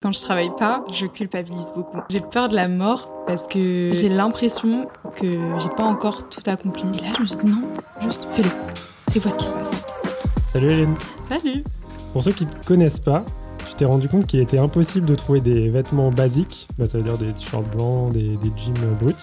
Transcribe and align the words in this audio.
Quand 0.00 0.12
je 0.12 0.20
travaille 0.20 0.52
pas, 0.56 0.84
je 0.92 1.06
culpabilise 1.06 1.72
beaucoup. 1.74 1.98
J'ai 2.08 2.20
peur 2.20 2.48
de 2.48 2.54
la 2.54 2.68
mort 2.68 3.24
parce 3.26 3.48
que 3.48 3.90
j'ai 3.92 4.08
l'impression 4.08 4.86
que 5.16 5.26
j'ai 5.58 5.68
pas 5.70 5.82
encore 5.82 6.28
tout 6.28 6.40
accompli. 6.46 6.84
Et 6.84 7.02
là, 7.02 7.08
je 7.16 7.22
me 7.22 7.26
suis 7.26 7.36
dit 7.38 7.46
non, 7.46 7.62
juste 8.00 8.28
fais-le. 8.30 8.48
Et 9.16 9.18
vois 9.18 9.32
ce 9.32 9.38
qui 9.38 9.46
se 9.46 9.52
passe. 9.52 9.72
Salut 10.46 10.70
Hélène. 10.70 10.94
Salut. 11.28 11.64
Pour 12.12 12.22
ceux 12.22 12.30
qui 12.30 12.46
ne 12.46 12.50
te 12.52 12.64
connaissent 12.64 13.00
pas, 13.00 13.24
tu 13.66 13.74
t'es 13.74 13.86
rendu 13.86 14.06
compte 14.08 14.28
qu'il 14.28 14.38
était 14.38 14.58
impossible 14.60 15.04
de 15.04 15.16
trouver 15.16 15.40
des 15.40 15.68
vêtements 15.68 16.12
basiques, 16.12 16.68
bah, 16.78 16.86
ça 16.86 16.98
veut 16.98 17.04
dire 17.04 17.18
des 17.18 17.32
t-shirts 17.32 17.68
blancs, 17.74 18.12
des, 18.12 18.36
des 18.36 18.52
jeans 18.56 18.74
bruts, 19.00 19.14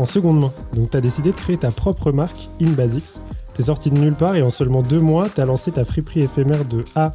en 0.00 0.04
seconde 0.04 0.40
main. 0.40 0.52
Donc 0.72 0.90
tu 0.90 0.96
as 0.96 1.00
décidé 1.00 1.30
de 1.30 1.36
créer 1.36 1.58
ta 1.58 1.70
propre 1.70 2.10
marque, 2.10 2.48
In 2.60 2.70
Basics. 2.70 3.20
T'es 3.54 3.62
sorti 3.62 3.92
de 3.92 3.98
nulle 4.00 4.14
part 4.14 4.34
et 4.34 4.42
en 4.42 4.50
seulement 4.50 4.82
deux 4.82 5.00
mois, 5.00 5.28
tu 5.32 5.40
as 5.40 5.44
lancé 5.44 5.70
ta 5.70 5.84
friperie 5.84 6.22
éphémère 6.22 6.64
de 6.64 6.84
A 6.96 7.14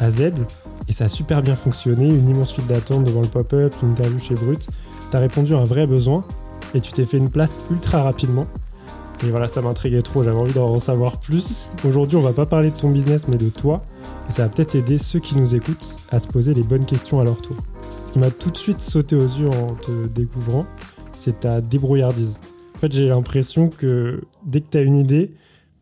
à 0.00 0.10
Z 0.10 0.32
et 0.88 0.92
ça 0.92 1.04
a 1.04 1.08
super 1.08 1.42
bien 1.42 1.56
fonctionné, 1.56 2.08
une 2.08 2.28
immense 2.28 2.52
file 2.52 2.66
d'attente 2.66 3.04
devant 3.04 3.22
le 3.22 3.28
pop-up, 3.28 3.74
l'interview 3.82 4.18
chez 4.18 4.34
Brut. 4.34 4.68
T'as 5.10 5.18
répondu 5.18 5.54
à 5.54 5.58
un 5.58 5.64
vrai 5.64 5.86
besoin 5.86 6.24
et 6.74 6.80
tu 6.80 6.92
t'es 6.92 7.06
fait 7.06 7.18
une 7.18 7.30
place 7.30 7.60
ultra 7.70 8.02
rapidement. 8.02 8.46
Et 9.24 9.30
voilà, 9.30 9.48
ça 9.48 9.62
m'intriguait 9.62 10.02
trop, 10.02 10.22
j'avais 10.22 10.36
envie 10.36 10.52
d'en 10.52 10.78
savoir 10.78 11.18
plus. 11.18 11.68
Aujourd'hui, 11.86 12.18
on 12.18 12.22
va 12.22 12.32
pas 12.32 12.44
parler 12.44 12.70
de 12.70 12.76
ton 12.76 12.90
business, 12.90 13.28
mais 13.28 13.36
de 13.36 13.48
toi. 13.48 13.82
Et 14.28 14.32
ça 14.32 14.42
va 14.42 14.48
peut-être 14.48 14.74
aider 14.74 14.98
ceux 14.98 15.20
qui 15.20 15.36
nous 15.36 15.54
écoutent 15.54 15.98
à 16.10 16.20
se 16.20 16.28
poser 16.28 16.52
les 16.52 16.62
bonnes 16.62 16.84
questions 16.84 17.20
à 17.20 17.24
leur 17.24 17.40
tour. 17.40 17.56
Ce 18.04 18.12
qui 18.12 18.18
m'a 18.18 18.30
tout 18.30 18.50
de 18.50 18.56
suite 18.58 18.82
sauté 18.82 19.16
aux 19.16 19.26
yeux 19.26 19.48
en 19.48 19.74
te 19.74 20.06
découvrant, 20.08 20.66
c'est 21.12 21.40
ta 21.40 21.60
débrouillardise. 21.60 22.40
En 22.74 22.78
fait, 22.78 22.92
j'ai 22.92 23.08
l'impression 23.08 23.68
que 23.68 24.20
dès 24.44 24.60
que 24.60 24.66
tu 24.70 24.76
as 24.76 24.82
une 24.82 24.98
idée, 24.98 25.34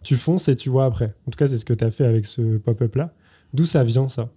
tu 0.04 0.16
fonces 0.16 0.46
et 0.48 0.54
tu 0.54 0.70
vois 0.70 0.84
après. 0.84 1.14
En 1.26 1.32
tout 1.32 1.36
cas, 1.36 1.48
c'est 1.48 1.58
ce 1.58 1.64
que 1.64 1.74
tu 1.74 1.84
as 1.84 1.90
fait 1.90 2.04
avec 2.04 2.26
ce 2.26 2.58
pop-up 2.58 2.94
là. 2.94 3.12
D'où 3.52 3.64
ça 3.64 3.82
vient 3.82 4.06
ça? 4.06 4.28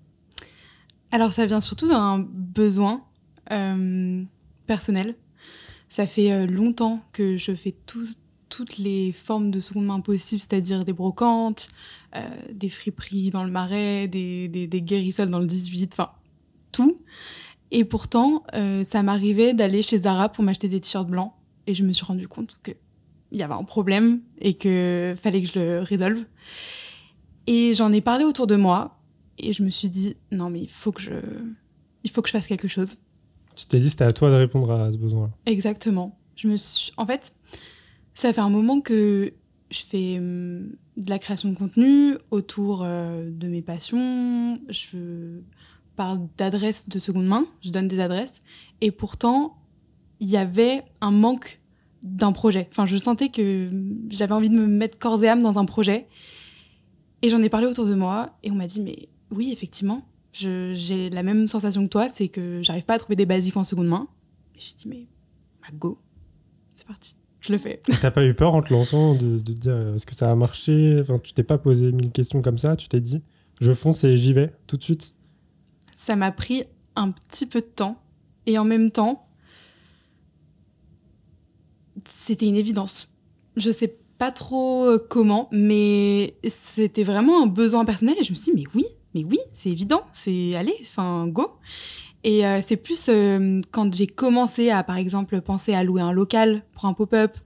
Alors 1.12 1.34
ça 1.34 1.46
vient 1.46 1.62
surtout 1.62 1.88
d'un 1.88 2.20
besoin 2.20 3.04
euh, 3.52 4.24
personnel. 4.66 5.16
Ça 5.90 6.06
fait 6.06 6.32
euh, 6.32 6.46
longtemps 6.46 7.02
que 7.14 7.38
je 7.38 7.56
fais 7.56 7.74
tout, 7.86 8.06
toutes 8.50 8.78
les 8.78 9.12
formes 9.12 9.52
de 9.52 9.60
seconde 9.60 9.86
main 9.86 10.00
possibles, 10.00 10.42
c'est-à-dire 10.42 10.84
des 10.84 10.94
brocantes, 10.94 11.68
euh, 12.16 12.20
des 12.52 12.70
friperies 12.70 13.30
dans 13.30 13.44
le 13.44 13.52
marais, 13.52 14.08
des, 14.08 14.48
des, 14.48 14.68
des 14.68 14.82
dans 15.28 15.40
le 15.40 15.46
18, 15.46 15.94
enfin 15.94 16.12
tout. 16.72 17.00
Et 17.72 17.84
pourtant, 17.86 18.44
euh, 18.54 18.84
ça 18.84 19.04
m'arrivait 19.04 19.54
d'aller 19.54 19.82
chez 19.82 20.00
Zara 20.00 20.30
pour 20.30 20.44
m'acheter 20.44 20.70
des 20.70 20.80
t-shirts 20.80 21.08
blancs 21.08 21.34
et 21.66 21.74
je 21.74 21.84
me 21.84 21.92
suis 21.92 22.06
rendu 22.06 22.28
compte 22.28 22.58
qu'il 22.64 22.76
y 23.34 23.44
avait 23.44 23.54
un 23.54 23.64
problème 23.64 24.22
et 24.40 24.54
que 24.54 25.16
fallait 25.22 25.42
que 25.42 25.50
je 25.50 25.60
le 25.60 25.82
résolve. 25.82 26.24
Et 27.46 27.74
j'en 27.74 27.92
ai 27.92 28.02
parlé 28.02 28.24
autour 28.24 28.48
de 28.48 28.56
moi 28.56 28.97
et 29.38 29.54
je 29.54 29.64
me 29.64 29.70
suis 29.70 29.90
dit 29.90 30.16
non 30.32 30.50
mais 30.50 30.62
il 30.62 30.70
faut 30.70 30.92
que 30.92 31.02
je 31.02 31.14
il 32.04 32.10
faut 32.10 32.22
que 32.22 32.30
je 32.30 32.34
fasse 32.34 32.48
quelque 32.48 32.68
chose. 32.68 32.98
Tu 33.56 33.66
t'es 33.66 33.80
dit 33.80 33.90
c'était 33.90 34.04
à 34.04 34.12
toi 34.12 34.30
de 34.30 34.36
répondre 34.36 34.72
à 34.72 34.92
ce 34.92 34.98
besoin-là. 34.98 35.32
Exactement. 35.46 36.18
Je 36.36 36.48
me 36.48 36.58
suis 36.58 36.92
en 36.98 37.06
fait 37.06 37.34
ça 38.14 38.34
fait 38.34 38.42
un 38.42 38.50
moment 38.50 38.82
que 38.82 39.34
je 39.70 39.82
fais 39.82 40.18
hum, 40.18 40.72
de 40.98 41.10
la 41.10 41.20
création 41.20 41.50
de 41.50 41.56
contenu 41.56 42.16
autour 42.32 42.84
euh, 42.84 43.30
de 43.30 43.48
mes 43.48 43.62
passions. 43.62 44.60
Je 44.70 45.40
parle 45.96 46.28
d'adresses 46.38 46.88
de 46.90 47.00
seconde 47.00 47.28
main, 47.28 47.46
je 47.62 47.70
donne 47.70 47.88
des 47.88 48.00
adresses. 48.00 48.40
Et 48.82 48.92
pourtant, 48.92 49.58
il 50.20 50.30
y 50.30 50.38
avait 50.38 50.84
un 51.02 51.12
manque 51.12 51.60
d'un 52.04 52.32
projet. 52.32 52.68
Enfin, 52.72 52.86
je 52.86 52.98
sentais 52.98 53.30
que 53.30 53.70
j'avais 54.10 54.34
envie 54.34 54.50
de 54.50 54.56
me 54.56 54.68
mettre 54.68 54.98
corps 54.98 55.24
et 55.24 55.28
âme 55.28 55.42
dans 55.42 55.60
un 55.60 55.66
projet. 55.66 56.08
Et 57.22 57.30
j'en 57.30 57.42
ai 57.42 57.50
parlé 57.50 57.68
autour 57.68 57.88
de 57.88 57.96
moi 57.96 58.38
et 58.44 58.52
on 58.52 58.56
m'a 58.56 58.68
dit, 58.68 58.80
mais 58.82 59.10
oui, 59.32 59.52
effectivement, 59.52 60.08
j'ai 60.32 61.10
la 61.10 61.24
même 61.24 61.48
sensation 61.48 61.84
que 61.84 61.90
toi, 61.90 62.10
c'est 62.10 62.28
que 62.28 62.62
j'arrive 62.62 62.86
pas 62.86 62.96
à 62.96 63.00
trouver 63.00 63.16
des 63.16 63.26
basiques 63.26 63.58
en 63.58 63.64
seconde 63.64 63.88
main. 63.88 64.08
Et 64.56 64.60
je 64.60 64.74
dis, 64.76 64.88
mais 64.88 65.08
bah, 65.62 65.68
go, 65.74 66.00
c'est 66.76 66.88
parti, 66.88 67.16
je 67.40 67.52
le 67.52 67.58
fais. 67.58 67.82
T'as 68.02 68.12
pas 68.12 68.26
eu 68.26 68.34
peur 68.34 68.56
en 68.56 68.62
te 68.62 68.74
lançant 68.74 69.16
de, 69.16 69.38
dire 69.38 69.96
est-ce 69.96 70.06
que 70.06 70.16
ça 70.16 70.32
a 70.32 70.36
marché? 70.36 70.98
Enfin, 71.02 71.20
tu 71.20 71.34
t'es 71.34 71.44
pas 71.44 71.58
posé 71.58 71.92
mille 71.92 72.12
questions 72.12 72.42
comme 72.42 72.58
ça. 72.58 72.76
Tu 72.76 72.88
t'es 72.88 73.02
dit 73.02 73.22
je 73.60 73.74
fonce 73.74 74.04
et 74.04 74.18
j'y 74.18 74.34
vais 74.34 74.54
tout 74.68 74.78
de 74.78 74.84
suite. 74.84 75.16
Ça 75.96 76.16
m'a 76.16 76.32
pris 76.32 76.64
un 76.96 77.12
petit 77.12 77.46
peu 77.46 77.60
de 77.60 77.66
temps. 77.66 78.00
Et 78.46 78.58
en 78.58 78.64
même 78.64 78.92
temps, 78.92 79.24
c'était 82.08 82.46
une 82.46 82.56
évidence. 82.56 83.10
Je 83.56 83.72
sais 83.72 83.98
pas 84.18 84.32
trop 84.32 84.86
euh, 84.86 85.06
comment, 85.10 85.50
mais 85.52 86.36
c'était 86.48 87.04
vraiment 87.04 87.44
un 87.44 87.48
besoin 87.48 87.84
personnel. 87.86 88.16
Et 88.20 88.24
je 88.24 88.32
me 88.32 88.38
suis 88.38 88.54
dit, 88.54 88.62
mais 88.62 88.82
oui, 88.82 88.86
mais 89.16 89.24
oui, 89.24 89.40
c'est 89.54 89.70
évident. 89.70 90.02
C'est 90.14 90.56
allez, 90.56 90.76
enfin, 90.82 91.28
go. 91.28 91.52
Et 92.24 92.46
euh, 92.46 92.60
c'est 92.62 92.78
plus 92.78 93.08
euh, 93.10 93.62
quand 93.72 93.94
j'ai 93.94 94.08
commencé 94.08 94.70
à, 94.70 94.84
par 94.84 94.98
exemple, 94.98 95.40
penser 95.42 95.74
à 95.74 95.84
louer 95.84 96.02
un 96.02 96.12
local 96.12 96.64
pour 96.74 96.86
un 96.86 96.94
pop-up 96.94 97.38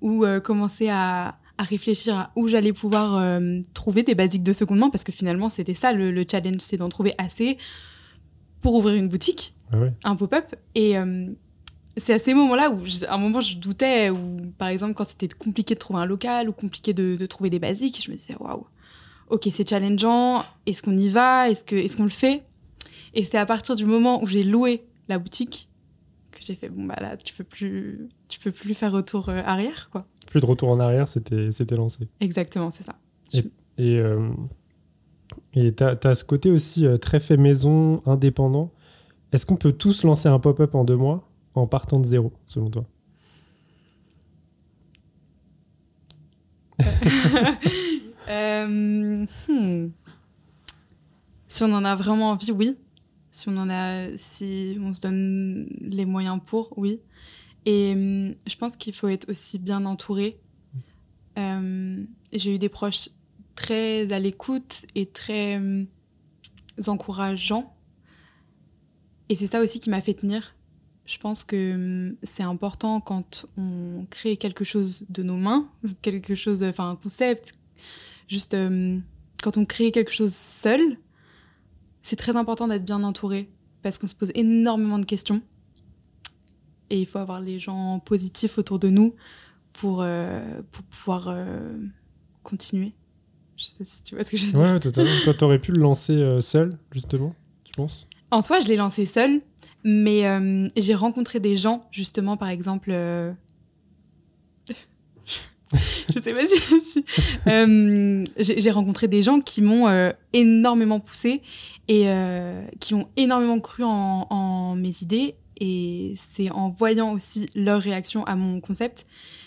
ou 0.00 0.24
euh, 0.24 0.38
commencer 0.38 0.88
à, 0.88 1.38
à 1.56 1.62
réfléchir 1.64 2.16
à 2.16 2.30
où 2.36 2.46
j'allais 2.46 2.72
pouvoir 2.72 3.16
euh, 3.16 3.60
trouver 3.74 4.02
des 4.04 4.14
basiques 4.14 4.42
de 4.44 4.52
seconde 4.52 4.78
main, 4.78 4.90
parce 4.90 5.02
que 5.02 5.12
finalement, 5.12 5.48
c'était 5.48 5.74
ça 5.74 5.92
le, 5.92 6.10
le 6.12 6.24
challenge, 6.30 6.60
c'est 6.60 6.76
d'en 6.76 6.88
trouver 6.88 7.14
assez 7.18 7.58
pour 8.60 8.74
ouvrir 8.74 8.94
une 8.96 9.08
boutique, 9.08 9.54
Ah 9.72 9.76
un 10.04 10.16
pop-up. 10.16 10.54
Et 10.74 10.96
c'est 11.96 12.12
à 12.14 12.18
ces 12.18 12.34
moments-là 12.34 12.70
où, 12.70 12.84
je- 12.84 13.06
à 13.06 13.14
un 13.14 13.18
moment, 13.18 13.40
je 13.40 13.56
doutais, 13.56 14.10
ou 14.10 14.18
par 14.56 14.68
exemple, 14.68 14.94
quand 14.94 15.04
c'était 15.04 15.26
compliqué 15.28 15.74
de 15.74 15.80
trouver 15.80 16.00
un 16.00 16.06
local 16.06 16.48
ou 16.48 16.52
compliqué 16.52 16.92
de, 16.92 17.16
de 17.16 17.26
trouver 17.26 17.50
des 17.50 17.58
basiques, 17.58 18.02
je 18.04 18.10
me 18.10 18.16
disais, 18.16 18.34
waouh, 18.38 18.66
ok, 19.30 19.48
c'est 19.50 19.68
challengeant, 19.68 20.44
est-ce 20.66 20.82
qu'on 20.82 20.96
y 20.96 21.08
va, 21.08 21.50
est-ce 21.50 21.96
qu'on 21.96 22.04
le 22.04 22.08
fait? 22.08 22.42
Et 23.14 23.24
c'est 23.24 23.38
à 23.38 23.46
partir 23.46 23.74
du 23.74 23.84
moment 23.84 24.22
où 24.22 24.26
j'ai 24.26 24.42
loué 24.42 24.84
la 25.08 25.18
boutique 25.18 25.68
que 26.30 26.38
j'ai 26.40 26.54
fait, 26.54 26.68
bon, 26.68 26.84
bah 26.84 26.96
là, 27.00 27.16
tu 27.16 27.34
peux 27.34 27.44
plus, 27.44 28.08
tu 28.28 28.38
peux 28.38 28.52
plus 28.52 28.74
faire 28.74 28.92
retour 28.92 29.28
euh, 29.28 29.40
arrière, 29.44 29.88
quoi. 29.90 30.06
Plus 30.26 30.40
de 30.40 30.46
retour 30.46 30.68
en 30.68 30.78
arrière, 30.78 31.08
c'était 31.08 31.76
lancé. 31.76 32.08
Exactement, 32.20 32.70
c'est 32.70 32.82
ça. 32.82 32.98
Et 33.78 33.98
euh, 33.98 34.28
et 35.54 35.72
t'as 35.72 35.96
as 36.04 36.14
ce 36.14 36.24
côté 36.24 36.50
aussi 36.50 36.86
euh, 36.86 36.96
très 36.96 37.20
fait 37.20 37.36
maison, 37.36 38.02
indépendant. 38.06 38.72
Est-ce 39.32 39.46
qu'on 39.46 39.56
peut 39.56 39.72
tous 39.72 40.04
lancer 40.04 40.28
un 40.28 40.38
pop-up 40.38 40.74
en 40.74 40.84
deux 40.84 40.96
mois 40.96 41.28
en 41.54 41.66
partant 41.66 41.98
de 42.00 42.06
zéro, 42.06 42.32
selon 42.46 42.70
toi? 42.70 42.84
Euh, 48.28 49.26
hmm. 49.48 49.90
Si 51.46 51.62
on 51.62 51.72
en 51.72 51.84
a 51.84 51.94
vraiment 51.94 52.30
envie, 52.30 52.52
oui. 52.52 52.76
Si 53.30 53.48
on 53.48 53.56
en 53.56 53.70
a, 53.70 54.16
si 54.16 54.76
on 54.80 54.92
se 54.92 55.00
donne 55.00 55.68
les 55.80 56.04
moyens 56.04 56.40
pour, 56.44 56.76
oui. 56.76 57.00
Et 57.64 57.92
hum, 57.92 58.34
je 58.46 58.56
pense 58.56 58.76
qu'il 58.76 58.94
faut 58.94 59.08
être 59.08 59.28
aussi 59.30 59.58
bien 59.58 59.84
entouré. 59.84 60.38
Euh, 61.38 62.04
J'ai 62.32 62.54
eu 62.54 62.58
des 62.58 62.68
proches 62.68 63.08
très 63.54 64.12
à 64.12 64.18
l'écoute 64.18 64.86
et 64.94 65.06
très 65.06 65.56
hum, 65.56 65.86
encourageants. 66.86 67.74
Et 69.28 69.34
c'est 69.34 69.46
ça 69.46 69.60
aussi 69.60 69.80
qui 69.80 69.90
m'a 69.90 70.00
fait 70.00 70.14
tenir. 70.14 70.54
Je 71.04 71.16
pense 71.18 71.42
que 71.42 72.14
c'est 72.22 72.42
important 72.42 73.00
quand 73.00 73.46
on 73.56 74.06
crée 74.10 74.36
quelque 74.36 74.64
chose 74.64 75.06
de 75.08 75.22
nos 75.22 75.36
mains, 75.36 75.70
quelque 76.02 76.34
chose, 76.34 76.62
enfin 76.62 76.90
un 76.90 76.96
concept, 76.96 77.54
juste 78.28 78.54
euh, 78.54 78.98
quand 79.42 79.56
on 79.56 79.64
crée 79.64 79.90
quelque 79.90 80.12
chose 80.12 80.34
seul, 80.34 80.80
c'est 82.02 82.16
très 82.16 82.36
important 82.36 82.68
d'être 82.68 82.84
bien 82.84 83.02
entouré 83.02 83.50
parce 83.82 83.98
qu'on 83.98 84.06
se 84.06 84.14
pose 84.14 84.30
énormément 84.34 84.98
de 84.98 85.04
questions. 85.04 85.42
et 86.90 87.00
il 87.00 87.06
faut 87.06 87.18
avoir 87.18 87.40
les 87.40 87.58
gens 87.58 88.00
positifs 88.00 88.58
autour 88.58 88.78
de 88.78 88.88
nous 88.88 89.14
pour, 89.72 90.04
pour 90.72 90.84
pouvoir 90.84 91.36
continuer. 92.42 92.94
Je 93.56 93.66
sais 93.66 93.72
pas 93.78 93.84
si 93.84 94.02
tu 94.02 94.14
vois 94.14 94.24
ce 94.24 94.30
que 94.30 94.36
je 94.36 94.46
veux 94.46 94.52
dire. 94.52 94.60
Ouais, 94.60 94.80
totalement. 94.80 95.10
Toi, 95.24 95.34
t'aurais 95.34 95.58
pu 95.58 95.72
le 95.72 95.80
lancer 95.80 96.38
seul, 96.40 96.72
justement, 96.90 97.34
tu 97.64 97.72
penses? 97.76 98.08
En 98.30 98.42
soi, 98.42 98.60
je 98.60 98.68
l'ai 98.68 98.76
lancé 98.76 99.06
seul, 99.06 99.42
mais 99.84 100.24
j'ai 100.76 100.94
rencontré 100.94 101.40
des 101.40 101.56
gens, 101.56 101.86
justement, 101.92 102.36
par 102.36 102.48
exemple, 102.48 102.90
je 106.14 106.20
sais 106.20 106.32
pas 106.32 106.46
si. 106.46 107.04
Euh, 107.46 108.24
j'ai 108.38 108.70
rencontré 108.70 109.08
des 109.08 109.22
gens 109.22 109.40
qui 109.40 109.62
m'ont 109.62 109.88
euh, 109.88 110.10
énormément 110.32 111.00
poussé 111.00 111.42
et 111.88 112.08
euh, 112.08 112.66
qui 112.80 112.94
ont 112.94 113.08
énormément 113.16 113.60
cru 113.60 113.82
en, 113.84 114.74
mes 114.76 115.02
idées. 115.02 115.36
Et 115.60 116.14
c'est 116.16 116.50
en 116.50 116.70
voyant 116.70 117.12
aussi 117.12 117.48
leur 117.54 117.82
réaction 117.82 118.24
à 118.24 118.36
mon 118.36 118.60
concept 118.60 119.06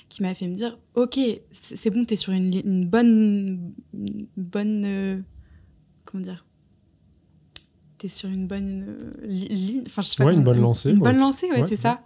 qui 0.09 0.21
m'a 0.21 0.33
fait 0.33 0.47
me 0.47 0.53
dire 0.53 0.77
Ok, 0.95 1.17
c'est 1.51 1.89
bon, 1.89 2.03
t'es 2.03 2.17
sur 2.17 2.33
une, 2.33 2.85
bonne. 2.85 3.73
bonne 4.35 5.23
comment 6.03 6.23
dire 6.23 6.45
T'es 7.97 8.09
sur 8.09 8.29
une 8.29 8.45
bonne 8.45 8.97
ligne. 9.23 9.83
Enfin, 9.85 10.01
je 10.01 10.09
sais 10.09 10.23
pas. 10.23 10.31
une 10.31 10.43
bonne 10.43 10.59
lancée. 10.59 10.89
Une 10.89 10.99
bonne 10.99 11.17
lancée, 11.17 11.49
ouais, 11.49 11.65
c'est 11.65 11.77
ça. 11.77 12.01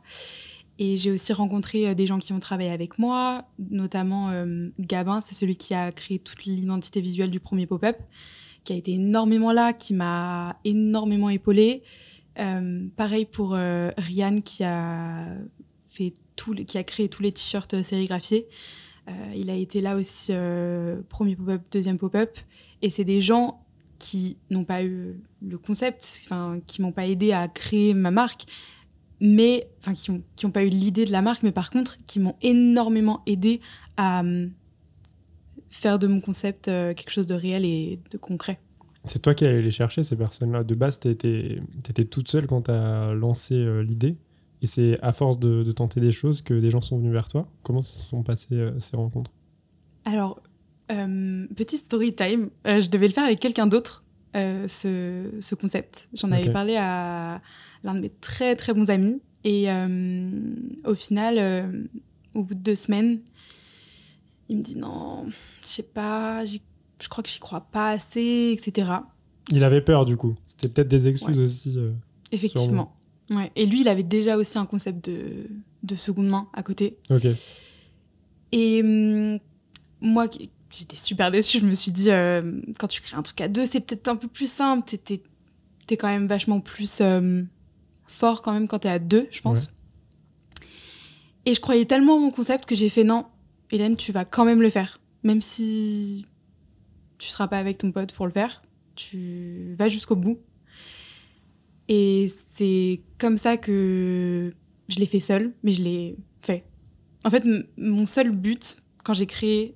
Et 0.78 0.98
j'ai 0.98 1.12
aussi 1.12 1.32
rencontré 1.32 1.88
euh, 1.88 1.94
des 1.94 2.06
gens 2.06 2.20
qui 2.20 2.34
ont 2.34 2.40
travaillé 2.40 2.70
avec 2.70 3.00
moi, 3.00 3.46
notamment 3.60 4.30
euh, 4.32 4.70
Gabin, 4.80 5.22
c'est 5.22 5.36
celui 5.36 5.56
qui 5.56 5.74
a 5.74 5.92
créé 5.92 6.20
toute 6.20 6.46
l'identité 6.46 7.02
visuelle 7.02 7.32
du 7.32 7.40
premier 7.40 7.66
pop-up, 7.66 7.98
qui 8.64 8.74
a 8.74 8.76
été 8.76 8.94
énormément 8.94 9.54
là, 9.54 9.74
qui 9.74 9.94
m'a 9.94 10.60
énormément 10.66 11.30
épaulé. 11.30 11.84
Euh, 12.40 12.86
pareil 12.98 13.26
pour 13.26 13.52
Ryan 13.52 14.42
qui 14.44 14.66
a 14.66 15.28
fait 15.90 16.14
tout, 16.36 16.54
qui 16.54 16.78
a 16.78 16.84
créé 16.84 17.08
tous 17.08 17.22
les 17.22 17.32
t-shirts 17.32 17.82
sérigraphiés. 17.82 18.48
il 19.34 19.50
a 19.50 19.56
été 19.56 19.80
là 19.80 19.96
aussi 19.96 20.34
premier 21.08 21.38
pop-up, 21.38 21.62
deuxième 21.72 21.98
pop-up, 21.98 22.38
et 22.82 22.90
c'est 22.90 23.06
des 23.06 23.22
gens 23.22 23.64
qui 24.00 24.38
n'ont 24.50 24.66
pas 24.66 24.84
eu 24.84 25.16
le 25.42 25.58
concept, 25.58 26.24
enfin 26.26 26.60
qui 26.68 26.82
m'ont 26.82 26.92
pas 26.92 27.08
aidé 27.08 27.32
à 27.32 27.48
créer 27.48 27.94
ma 27.94 28.12
marque, 28.12 28.46
mais 29.22 29.68
enfin 29.80 29.94
qui 29.94 30.12
n'ont 30.12 30.22
qui 30.36 30.46
ont 30.46 30.52
pas 30.52 30.64
eu 30.64 30.70
l'idée 30.70 31.06
de 31.06 31.12
la 31.12 31.22
marque, 31.22 31.44
mais 31.44 31.52
par 31.52 31.70
contre 31.70 31.98
qui 32.06 32.20
m'ont 32.20 32.36
énormément 32.42 33.22
aidé 33.26 33.62
à 33.98 34.24
euh, 34.24 34.48
faire 35.70 36.00
de 36.00 36.08
mon 36.08 36.22
concept 36.22 36.68
euh, 36.68 36.94
quelque 36.94 37.12
chose 37.12 37.28
de 37.28 37.36
réel 37.36 37.66
et 37.66 38.00
de 38.12 38.18
concret. 38.18 38.60
C'est 39.06 39.22
toi 39.22 39.34
qui 39.36 39.46
allais 39.46 39.62
les 39.62 39.72
chercher, 39.72 40.02
ces 40.04 40.16
personnes-là. 40.16 40.64
De 40.64 40.74
base, 40.74 41.00
tu 41.00 41.10
étais, 41.10 41.60
étais, 41.88 42.06
toute 42.06 42.28
seule 42.28 42.48
quand 42.48 42.64
tu 42.64 42.72
as 42.72 43.14
lancé 43.14 43.54
euh, 43.54 43.84
l'idée. 43.84 44.18
Et 44.62 44.68
c'est 44.68 44.98
à 45.04 45.12
force 45.12 45.38
de, 45.38 45.62
de, 45.62 45.72
tenter 45.72 46.00
des 46.00 46.12
choses 46.12 46.42
que 46.42 46.56
des 46.56 46.72
gens 46.72 46.82
sont 46.82 46.98
venus 46.98 47.12
vers 47.12 47.28
toi. 47.28 47.48
Comment 47.62 47.84
se 47.84 48.04
sont 48.04 48.24
passées 48.24 48.70
ces 48.80 48.96
rencontres? 48.96 49.30
Alors, 50.06 50.42
petit 50.88 51.78
story 51.78 52.16
time, 52.16 52.50
je 52.66 52.88
devais 52.90 53.08
le 53.08 53.14
faire 53.14 53.26
avec 53.26 53.40
quelqu'un 53.40 53.68
d'autre, 53.68 54.04
ce, 54.34 55.30
ce, 55.40 55.56
concept. 55.56 56.10
J'en 56.14 56.32
avais 56.32 56.50
parlé 56.52 56.78
à, 56.78 57.42
l'un 57.86 57.96
de 57.96 58.02
mes 58.02 58.10
très 58.10 58.56
très 58.56 58.74
bons 58.74 58.90
amis. 58.90 59.22
Et 59.46 59.72
euh, 59.72 60.30
au 60.84 60.96
final, 60.96 61.36
euh, 61.38 61.84
au 62.34 62.44
bout 62.44 62.56
de 62.56 62.60
deux 62.60 62.76
semaines, 62.76 63.22
il 64.50 64.58
me 64.58 64.64
dit 64.64 64.76
non, 64.76 65.28
je 65.62 65.68
sais 65.68 65.84
pas, 65.84 66.44
je 66.44 66.58
crois 67.08 67.24
que 67.24 67.30
j'y 67.30 67.40
crois 67.40 67.62
pas 67.62 67.92
assez, 67.92 68.58
etc. 68.58 68.92
Il 69.52 69.64
avait 69.64 69.82
peur 69.82 70.06
du 70.06 70.18
coup. 70.18 70.36
C'était 70.48 70.68
peut-être 70.68 70.88
des 70.88 71.08
excuses 71.08 71.38
aussi. 71.38 71.76
Euh, 71.78 71.92
Effectivement. 72.32 72.98
Ouais. 73.30 73.52
Et 73.56 73.66
lui, 73.66 73.82
il 73.82 73.88
avait 73.88 74.04
déjà 74.04 74.36
aussi 74.36 74.58
un 74.58 74.66
concept 74.66 75.10
de, 75.10 75.48
de 75.84 75.96
seconde 75.96 76.28
main 76.28 76.48
à 76.54 76.64
côté. 76.64 76.98
Ok. 77.12 77.28
Et 78.52 78.82
hum, 78.82 79.40
moi, 80.02 80.28
j'étais 80.72 80.96
super 80.96 81.30
déçue. 81.30 81.60
Je 81.60 81.68
me 81.68 81.76
suis 81.76 81.92
dit, 81.92 82.10
quand 82.80 82.88
tu 82.88 83.02
crées 83.02 83.18
un 83.18 83.22
truc 83.22 83.40
à 83.42 83.48
deux, 83.48 83.66
c'est 83.66 83.80
peut-être 83.80 84.08
un 84.08 84.16
peu 84.16 84.28
plus 84.28 84.52
simple. 84.52 84.98
T'es 85.04 85.22
es, 85.92 85.98
quand 85.98 86.08
même 86.08 86.28
vachement 86.28 86.60
plus 86.60 87.02
fort 88.08 88.42
quand 88.42 88.54
même 88.54 88.68
quand 88.68 88.80
tu 88.80 88.88
es 88.88 88.92
à 88.92 89.00
deux, 89.00 89.28
je 89.32 89.42
pense. 89.42 89.76
Et 91.46 91.54
je 91.54 91.60
croyais 91.60 91.86
tellement 91.86 92.16
en 92.16 92.20
mon 92.20 92.32
concept 92.32 92.66
que 92.66 92.76
j'ai 92.76 92.90
fait 92.90 93.04
non, 93.04 93.26
Hélène, 93.72 93.96
tu 93.96 94.12
vas 94.12 94.26
quand 94.26 94.46
même 94.46 94.62
le 94.62 94.70
faire. 94.70 95.00
Même 95.24 95.42
si 95.42 96.26
tu 97.18 97.30
seras 97.30 97.48
pas 97.48 97.58
avec 97.58 97.78
ton 97.78 97.92
pote 97.92 98.14
pour 98.14 98.26
le 98.26 98.32
faire, 98.32 98.64
tu 98.96 99.76
vas 99.78 99.88
jusqu'au 99.88 100.16
bout. 100.16 100.40
Et 101.88 102.28
c'est 102.30 103.02
comme 103.18 103.38
ça 103.38 103.58
que 103.58 104.54
je 104.88 105.00
l'ai 105.00 105.06
fait 105.06 105.20
seule, 105.20 105.54
mais 105.64 105.72
je 105.72 105.84
l'ai 105.84 106.18
fait. 106.42 106.66
En 107.24 107.30
fait, 107.30 107.44
mon 107.78 108.06
seul 108.06 108.32
but 108.32 108.78
quand 109.04 109.14
j'ai 109.14 109.28
créé 109.28 109.76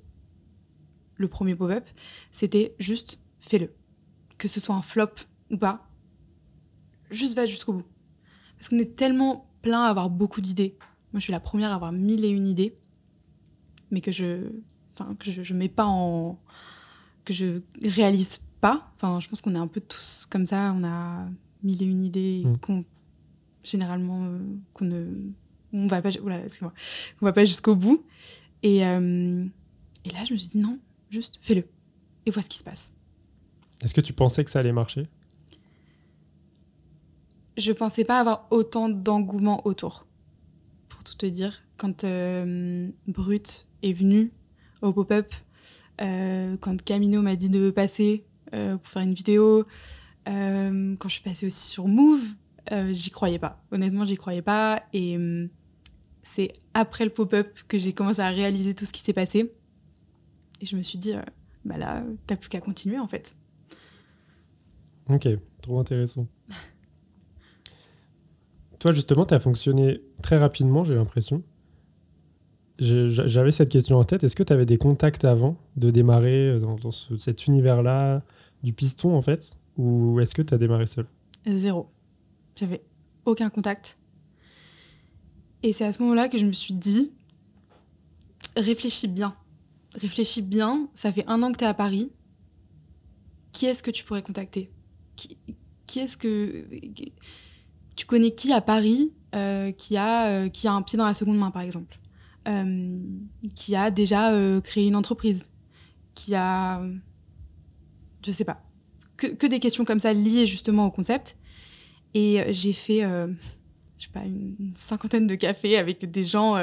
le 1.15 1.27
premier 1.27 1.55
pop-up, 1.55 1.85
c'était 2.31 2.75
juste 2.79 3.19
fais-le. 3.39 3.71
Que 4.37 4.47
ce 4.47 4.59
soit 4.59 4.75
un 4.75 4.81
flop 4.81 5.11
ou 5.51 5.57
pas, 5.57 5.87
juste 7.11 7.35
va 7.35 7.45
jusqu'au 7.45 7.73
bout. 7.73 7.85
Parce 8.59 8.69
qu'on 8.69 8.77
est 8.77 8.95
tellement 8.95 9.49
plein 9.61 9.83
à 9.83 9.87
avoir 9.87 10.09
beaucoup 10.09 10.41
d'idées. 10.41 10.75
Moi, 11.13 11.19
je 11.19 11.23
suis 11.23 11.31
la 11.31 11.39
première 11.39 11.71
à 11.71 11.75
avoir 11.75 11.91
mille 11.91 12.25
et 12.25 12.29
une 12.29 12.45
idées, 12.45 12.77
mais 13.89 14.01
que 14.01 14.11
je, 14.11 14.51
enfin, 14.93 15.15
que 15.15 15.31
je, 15.31 15.53
mets 15.53 15.69
pas 15.69 15.85
en, 15.85 16.37
que 17.23 17.33
je 17.33 17.61
réalise 17.81 18.41
pas. 18.59 18.91
Enfin, 18.95 19.19
je 19.21 19.29
pense 19.29 19.41
qu'on 19.41 19.55
est 19.55 19.59
un 19.59 19.67
peu 19.67 19.81
tous 19.81 20.27
comme 20.29 20.45
ça. 20.45 20.73
On 20.77 20.83
a 20.83 21.25
mille 21.63 21.81
et 21.81 21.85
une 21.85 22.01
idées 22.01 22.43
mm. 22.45 22.57
qu'on, 22.57 22.85
généralement, 23.63 24.25
euh, 24.25 24.39
qu'on 24.73 24.85
ne, 24.85 25.05
on 25.73 25.87
va 25.87 26.01
pas, 26.01 26.09
voilà, 26.21 26.41
on 27.21 27.25
va 27.25 27.33
pas 27.33 27.45
jusqu'au 27.45 27.75
bout. 27.75 28.05
Et, 28.61 28.85
euh, 28.85 29.45
et 30.03 30.09
là, 30.09 30.25
je 30.25 30.33
me 30.33 30.37
suis 30.37 30.49
dit 30.49 30.59
non, 30.59 30.79
juste 31.09 31.39
fais-le 31.41 31.65
et 32.25 32.31
vois 32.31 32.41
ce 32.41 32.49
qui 32.49 32.57
se 32.57 32.63
passe. 32.63 32.91
Est-ce 33.81 33.93
que 33.93 34.01
tu 34.01 34.13
pensais 34.13 34.43
que 34.43 34.51
ça 34.51 34.59
allait 34.59 34.73
marcher? 34.73 35.07
Je 37.59 37.71
pensais 37.71 38.03
pas 38.03 38.19
avoir 38.19 38.47
autant 38.51 38.89
d'engouement 38.89 39.65
autour. 39.67 40.05
Pour 40.87 41.03
tout 41.03 41.15
te 41.15 41.25
dire, 41.25 41.61
quand 41.77 42.03
euh, 42.03 42.89
Brut 43.07 43.67
est 43.83 43.93
venu 43.93 44.31
au 44.81 44.93
pop-up, 44.93 45.33
euh, 46.01 46.57
quand 46.59 46.81
Camino 46.81 47.21
m'a 47.21 47.35
dit 47.35 47.49
de 47.49 47.69
passer 47.69 48.25
euh, 48.53 48.77
pour 48.77 48.87
faire 48.87 49.01
une 49.01 49.13
vidéo, 49.13 49.65
quand 50.25 51.07
je 51.07 51.13
suis 51.13 51.23
passée 51.23 51.47
aussi 51.47 51.69
sur 51.71 51.87
Move, 51.87 52.21
j'y 52.91 53.09
croyais 53.09 53.39
pas. 53.39 53.63
Honnêtement, 53.71 54.05
j'y 54.05 54.13
croyais 54.13 54.43
pas. 54.43 54.83
Et 54.93 55.17
c'est 56.21 56.53
après 56.75 57.03
le 57.03 57.09
pop-up 57.09 57.47
que 57.67 57.79
j'ai 57.79 57.93
commencé 57.93 58.19
à 58.19 58.29
réaliser 58.29 58.75
tout 58.75 58.85
ce 58.85 58.93
qui 58.93 59.01
s'est 59.01 59.13
passé. 59.13 59.51
Et 60.61 60.67
je 60.67 60.77
me 60.77 60.83
suis 60.83 60.99
dit, 60.99 61.13
bah 61.65 61.79
là, 61.79 62.03
t'as 62.27 62.35
plus 62.35 62.49
qu'à 62.49 62.61
continuer 62.61 62.99
en 62.99 63.07
fait. 63.07 63.35
Ok, 65.09 65.27
trop 65.63 65.79
intéressant. 65.79 66.27
Toi, 68.79 68.93
justement, 68.93 69.25
tu 69.25 69.33
as 69.33 69.39
fonctionné 69.39 70.01
très 70.23 70.37
rapidement, 70.37 70.83
j'ai 70.83 70.95
l'impression. 70.95 71.43
J'avais 72.79 73.51
cette 73.51 73.67
question 73.67 73.97
en 73.97 74.05
tête. 74.05 74.23
Est-ce 74.23 74.37
que 74.37 74.43
tu 74.43 74.53
avais 74.53 74.65
des 74.65 74.77
contacts 74.77 75.25
avant 75.25 75.57
de 75.75 75.91
démarrer 75.91 76.47
euh, 76.47 76.59
dans, 76.59 76.91
cet 76.91 77.45
univers-là, 77.47 78.23
du 78.63 78.71
piston, 78.71 79.15
en 79.15 79.21
fait? 79.21 79.57
Ou 79.77 80.19
est-ce 80.21 80.33
que 80.33 80.41
tu 80.41 80.53
as 80.53 80.57
démarré 80.57 80.87
seul? 80.87 81.05
Zéro. 81.45 81.89
J'avais 82.55 82.81
aucun 83.25 83.49
contact. 83.49 83.97
Et 85.61 85.73
c'est 85.73 85.85
à 85.85 85.91
ce 85.91 86.01
moment-là 86.01 86.29
que 86.29 86.37
je 86.37 86.45
me 86.45 86.53
suis 86.53 86.73
dit 86.73 87.11
réfléchis 88.55 89.09
bien. 89.09 89.35
Réfléchis 89.95 90.41
bien. 90.41 90.87
Ça 90.95 91.11
fait 91.11 91.25
un 91.27 91.43
an 91.43 91.51
que 91.51 91.57
tu 91.57 91.65
es 91.65 91.67
à 91.67 91.73
Paris. 91.73 92.11
Qui 93.51 93.65
est-ce 93.65 93.83
que 93.83 93.91
tu 93.91 94.05
pourrais 94.05 94.21
contacter? 94.21 94.71
Qui, 95.17 95.37
qui 95.85 95.99
est-ce 95.99 96.15
que 96.15 96.65
tu 97.99 98.05
connais 98.05 98.31
qui 98.31 98.53
à 98.53 98.61
Paris 98.61 99.11
euh, 99.35 99.73
qui, 99.73 99.97
a, 99.97 100.27
euh, 100.27 100.49
qui 100.49 100.69
a 100.69 100.71
un 100.71 100.81
pied 100.81 100.97
dans 100.97 101.05
la 101.05 101.13
seconde 101.13 101.37
main, 101.37 101.51
par 101.51 101.61
exemple 101.61 101.99
euh, 102.47 102.97
Qui 103.53 103.75
a 103.75 103.91
déjà 103.91 104.31
créé 104.63 104.87
une 104.87 104.95
entreprise 104.95 105.45
Qui 106.15 106.33
a. 106.33 106.81
Je 108.25 108.31
sais 108.31 108.45
pas. 108.45 108.63
Que, 109.17 109.27
que, 109.27 109.45
des 109.47 109.59
questions 109.59 109.83
comme 109.83 109.99
ça 109.99 110.13
liées 110.13 110.45
justement 110.45 110.85
au 110.85 110.91
concept. 110.91 111.35
Et 112.13 112.41
j'ai 112.51 112.71
fait, 112.71 113.01
je 113.01 114.05
sais 114.05 114.11
pas, 114.13 114.21
une 114.21 114.71
cinquantaine 114.75 115.27
de 115.27 115.35
cafés 115.35 115.77
avec 115.77 116.09
des 116.09 116.23
gens 116.23 116.55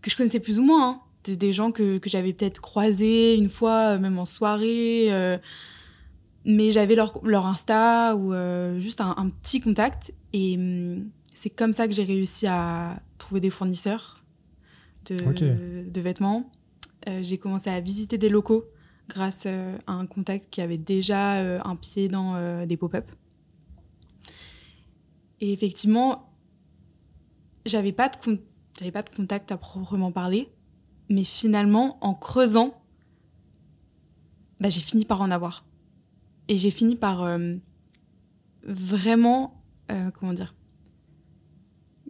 que 0.00 0.10
je 0.10 0.16
connaissais 0.16 0.40
plus 0.40 0.60
ou 0.60 0.62
moins. 0.62 0.90
Hein. 0.90 1.00
Des, 1.24 1.52
gens 1.52 1.72
que, 1.72 1.98
que 1.98 2.08
j'avais 2.08 2.32
peut-être 2.32 2.60
croisés 2.60 3.34
une 3.34 3.50
fois, 3.50 3.98
même 3.98 4.18
en 4.18 4.24
soirée 4.24 5.10
mais 6.44 6.72
j'avais 6.72 6.94
leur, 6.94 7.18
leur, 7.24 7.46
Insta 7.46 8.16
ou 8.16 8.32
juste 8.80 9.00
un, 9.00 9.14
un, 9.16 9.28
petit 9.28 9.60
contact 9.60 10.12
et 10.32 10.56
hum, 10.56 11.10
c'est 11.34 11.50
comme 11.50 11.72
ça 11.72 11.86
que 11.86 11.94
j'ai 11.94 12.04
réussi 12.04 12.46
à 12.48 13.00
trouver 13.18 13.40
des 13.40 13.50
fournisseurs 13.50 14.24
de, 15.06 15.88
de 15.88 16.00
vêtements. 16.00 16.50
Euh, 17.08 17.20
j'ai 17.22 17.38
commencé 17.38 17.70
à 17.70 17.80
visiter 17.80 18.18
des 18.18 18.28
locaux 18.28 18.64
grâce 19.08 19.44
euh, 19.46 19.78
à 19.86 19.92
un 19.92 20.06
contact 20.06 20.48
qui 20.50 20.60
avait 20.60 20.78
déjà 20.78 21.36
euh, 21.36 21.60
un 21.64 21.76
pied 21.76 22.08
dans 22.08 22.66
des 22.66 22.76
pop-up. 22.76 23.10
Et 25.40 25.52
effectivement, 25.52 26.32
j'avais 27.64 27.92
pas 27.92 28.08
de 28.08 28.16
pas 28.90 29.02
de 29.02 29.10
contact 29.10 29.52
à 29.52 29.58
proprement 29.58 30.12
parler, 30.12 30.48
mais 31.08 31.24
finalement, 31.24 31.98
en 32.00 32.14
creusant, 32.14 32.80
bah, 34.60 34.68
j'ai 34.68 34.80
fini 34.80 35.04
par 35.04 35.20
en 35.20 35.30
avoir. 35.30 35.64
Et 36.48 36.56
j'ai 36.56 36.70
fini 36.70 36.96
par 36.96 37.22
euh, 37.22 37.54
vraiment, 38.64 39.62
euh, 39.92 40.10
comment 40.10 40.32
dire, 40.32 40.54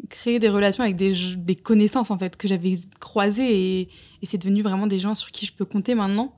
créer 0.08 0.38
des 0.38 0.48
relations 0.48 0.84
avec 0.84 0.96
des, 0.96 1.56
connaissances 1.56 2.10
en 2.10 2.18
fait 2.18 2.36
que 2.36 2.48
j'avais 2.48 2.76
croisées 3.00 3.80
et, 3.80 3.88
c'est 4.22 4.38
devenu 4.38 4.62
vraiment 4.62 4.86
des 4.86 4.98
gens 4.98 5.14
sur 5.14 5.30
qui 5.30 5.44
je 5.44 5.52
peux 5.52 5.64
compter 5.64 5.94
maintenant. 5.94 6.34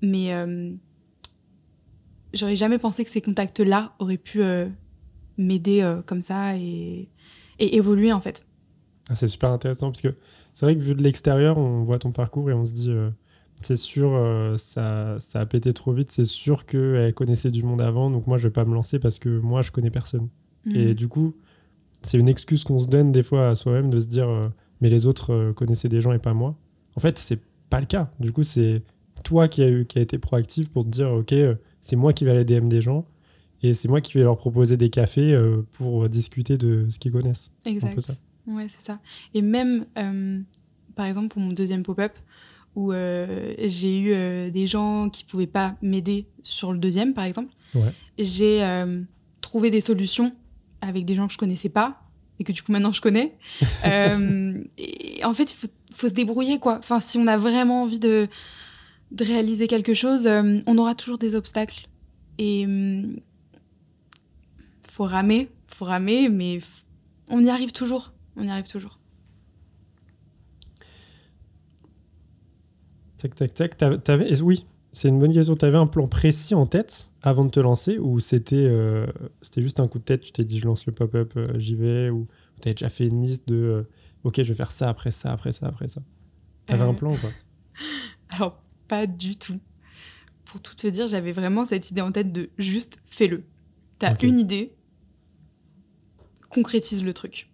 Mais 0.00 0.32
euh, 0.32 0.72
j'aurais 2.32 2.56
jamais 2.56 2.78
pensé 2.78 3.04
que 3.04 3.10
ces 3.10 3.20
contacts-là 3.20 3.94
auraient 3.98 4.16
pu 4.16 4.42
m'aider 5.38 6.00
comme 6.06 6.20
ça 6.20 6.56
et, 6.56 7.08
et, 7.58 7.76
évoluer 7.76 8.12
en 8.12 8.20
fait. 8.20 8.46
Ah, 9.08 9.16
c'est 9.16 9.28
super 9.28 9.50
intéressant 9.50 9.90
parce 9.90 10.00
que 10.00 10.14
c'est 10.54 10.66
vrai 10.66 10.76
que 10.76 10.80
vu 10.80 10.94
de 10.94 11.02
l'extérieur, 11.02 11.58
on 11.58 11.82
voit 11.82 11.98
ton 11.98 12.10
parcours 12.12 12.50
et 12.50 12.54
on 12.54 12.64
se 12.64 12.72
dit 12.72 12.90
c'est 13.64 13.76
sûr, 13.76 14.10
euh, 14.14 14.56
ça, 14.58 15.16
ça 15.18 15.40
a 15.40 15.46
pété 15.46 15.72
trop 15.72 15.92
vite. 15.92 16.12
C'est 16.12 16.24
sûr 16.24 16.66
qu'elle 16.66 17.12
connaissait 17.14 17.50
du 17.50 17.62
monde 17.62 17.80
avant, 17.80 18.10
donc 18.10 18.26
moi, 18.26 18.38
je 18.38 18.44
vais 18.48 18.52
pas 18.52 18.64
me 18.64 18.74
lancer 18.74 18.98
parce 18.98 19.18
que 19.18 19.28
moi, 19.28 19.62
je 19.62 19.70
connais 19.70 19.90
personne. 19.90 20.28
Mhm. 20.64 20.76
Et 20.76 20.94
du 20.94 21.08
coup, 21.08 21.34
c'est 22.02 22.18
une 22.18 22.28
excuse 22.28 22.64
qu'on 22.64 22.78
se 22.78 22.86
donne 22.86 23.12
des 23.12 23.22
fois 23.22 23.50
à 23.50 23.54
soi-même 23.54 23.90
de 23.90 24.00
se 24.00 24.06
dire, 24.06 24.28
euh, 24.28 24.48
mais 24.80 24.88
les 24.88 25.06
autres 25.06 25.32
euh, 25.32 25.52
connaissaient 25.52 25.88
des 25.88 26.00
gens 26.00 26.12
et 26.12 26.18
pas 26.18 26.34
moi. 26.34 26.56
En 26.96 27.00
fait, 27.00 27.18
c'est 27.18 27.40
pas 27.70 27.80
le 27.80 27.86
cas. 27.86 28.10
Du 28.20 28.32
coup, 28.32 28.42
c'est 28.42 28.82
toi 29.24 29.48
qui 29.48 29.62
a, 29.62 29.68
eu, 29.68 29.84
qui 29.86 29.98
a 29.98 30.02
été 30.02 30.18
proactif 30.18 30.68
pour 30.68 30.84
te 30.84 30.90
dire, 30.90 31.10
ok, 31.12 31.34
c'est 31.80 31.96
moi 31.96 32.12
qui 32.12 32.24
vais 32.24 32.30
aller 32.30 32.44
DM 32.44 32.68
des 32.68 32.82
gens 32.82 33.06
et 33.62 33.74
c'est 33.74 33.88
moi 33.88 34.00
qui 34.00 34.14
vais 34.14 34.24
leur 34.24 34.36
proposer 34.36 34.76
des 34.76 34.90
cafés 34.90 35.38
pour 35.72 36.08
discuter 36.08 36.58
de 36.58 36.86
ce 36.90 36.98
qu'ils 36.98 37.12
connaissent. 37.12 37.50
Exact. 37.64 38.20
Ouais, 38.46 38.66
c'est 38.68 38.82
ça. 38.82 39.00
Et 39.32 39.40
même, 39.40 39.86
par 40.94 41.06
exemple, 41.06 41.28
pour 41.28 41.40
mon 41.40 41.52
deuxième 41.52 41.82
pop-up, 41.82 42.12
où 42.76 42.92
euh, 42.92 43.54
j'ai 43.58 43.98
eu 43.98 44.12
euh, 44.12 44.50
des 44.50 44.66
gens 44.66 45.08
qui 45.08 45.24
pouvaient 45.24 45.46
pas 45.46 45.76
m'aider 45.82 46.26
sur 46.42 46.72
le 46.72 46.78
deuxième, 46.78 47.14
par 47.14 47.24
exemple. 47.24 47.52
J'ai 48.18 48.62
euh, 48.62 49.02
trouvé 49.40 49.70
des 49.70 49.80
solutions 49.80 50.32
avec 50.80 51.04
des 51.04 51.14
gens 51.14 51.26
que 51.26 51.32
je 51.32 51.38
connaissais 51.38 51.68
pas 51.68 52.02
et 52.38 52.44
que 52.44 52.52
du 52.52 52.62
coup 52.62 52.70
maintenant 52.70 52.92
je 52.92 53.00
connais. 53.00 53.36
et 53.84 55.24
en 55.24 55.32
fait, 55.32 55.50
il 55.52 55.68
faut, 55.96 56.08
se 56.08 56.14
débrouiller 56.14 56.58
quoi. 56.58 56.78
Enfin, 56.78 57.00
si 57.00 57.18
on 57.18 57.26
a 57.26 57.36
vraiment 57.36 57.82
envie 57.82 57.98
de, 57.98 58.28
de 59.10 59.24
réaliser 59.24 59.66
quelque 59.66 59.94
chose, 59.94 60.28
on 60.66 60.78
aura 60.78 60.94
toujours 60.94 61.18
des 61.18 61.34
obstacles. 61.34 61.88
Et 62.38 62.66
faut 64.88 65.04
ramer, 65.04 65.48
faut 65.66 65.84
ramer, 65.84 66.28
mais 66.28 66.60
on 67.28 67.44
y 67.44 67.50
arrive 67.50 67.72
toujours. 67.72 68.12
On 68.36 68.44
y 68.44 68.50
arrive 68.50 68.68
toujours. 68.68 68.98
Tac, 73.24 73.54
tac, 73.54 73.76
tac. 73.78 74.08
Avais, 74.10 74.42
oui, 74.42 74.66
c'est 74.92 75.08
une 75.08 75.18
bonne 75.18 75.32
question. 75.32 75.54
Tu 75.54 75.64
avais 75.64 75.78
un 75.78 75.86
plan 75.86 76.06
précis 76.06 76.54
en 76.54 76.66
tête 76.66 77.10
avant 77.22 77.46
de 77.46 77.50
te 77.50 77.58
lancer 77.58 77.98
ou 77.98 78.20
c'était 78.20 78.56
euh, 78.56 79.06
c'était 79.40 79.62
juste 79.62 79.80
un 79.80 79.88
coup 79.88 79.98
de 79.98 80.04
tête 80.04 80.20
Tu 80.20 80.32
t'es 80.32 80.44
dit, 80.44 80.58
je 80.58 80.66
lance 80.66 80.84
le 80.84 80.92
pop-up, 80.92 81.32
euh, 81.36 81.58
j'y 81.58 81.74
vais 81.74 82.10
Ou 82.10 82.28
tu 82.60 82.68
avais 82.68 82.74
déjà 82.74 82.90
fait 82.90 83.06
une 83.06 83.22
liste 83.22 83.48
de, 83.48 83.54
euh, 83.54 83.82
ok, 84.24 84.42
je 84.42 84.52
vais 84.52 84.54
faire 84.54 84.72
ça, 84.72 84.90
après 84.90 85.10
ça, 85.10 85.32
après 85.32 85.52
ça, 85.52 85.68
après 85.68 85.88
ça 85.88 86.02
Tu 86.66 86.74
avais 86.74 86.84
un 86.84 86.92
plan 86.92 87.14
ou 87.14 87.16
pas? 87.16 87.30
Alors, 88.36 88.62
pas 88.88 89.06
du 89.06 89.36
tout. 89.36 89.58
Pour 90.44 90.60
tout 90.60 90.74
te 90.74 90.86
dire, 90.86 91.08
j'avais 91.08 91.32
vraiment 91.32 91.64
cette 91.64 91.90
idée 91.90 92.02
en 92.02 92.12
tête 92.12 92.30
de 92.30 92.50
juste 92.58 92.98
fais-le. 93.06 93.44
Tu 94.00 94.04
as 94.04 94.22
une 94.22 94.38
idée, 94.38 94.74
concrétise 96.50 97.02
le 97.02 97.14
truc. 97.14 97.50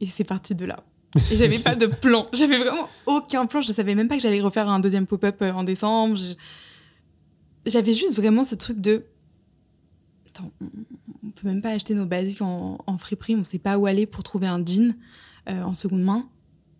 Et 0.00 0.06
c'est 0.06 0.22
parti 0.22 0.54
de 0.54 0.64
là. 0.64 0.84
Et 1.30 1.36
j'avais 1.36 1.58
pas 1.58 1.74
de 1.74 1.86
plan. 1.86 2.26
J'avais 2.32 2.58
vraiment 2.58 2.88
aucun 3.06 3.46
plan. 3.46 3.60
Je 3.60 3.72
savais 3.72 3.94
même 3.94 4.08
pas 4.08 4.16
que 4.16 4.22
j'allais 4.22 4.40
refaire 4.40 4.68
un 4.68 4.80
deuxième 4.80 5.06
pop-up 5.06 5.42
euh, 5.42 5.52
en 5.52 5.64
décembre. 5.64 6.16
J'avais 7.66 7.94
juste 7.94 8.16
vraiment 8.16 8.44
ce 8.44 8.54
truc 8.54 8.80
de. 8.80 9.04
Attends, 10.28 10.50
on 10.60 11.30
peut 11.30 11.48
même 11.48 11.62
pas 11.62 11.70
acheter 11.70 11.94
nos 11.94 12.06
basiques 12.06 12.42
en, 12.42 12.78
en 12.86 12.98
friperie. 12.98 13.34
On 13.34 13.44
sait 13.44 13.58
pas 13.58 13.76
où 13.76 13.86
aller 13.86 14.06
pour 14.06 14.22
trouver 14.22 14.46
un 14.46 14.64
jean 14.64 14.94
euh, 15.48 15.62
en 15.62 15.74
seconde 15.74 16.02
main. 16.02 16.28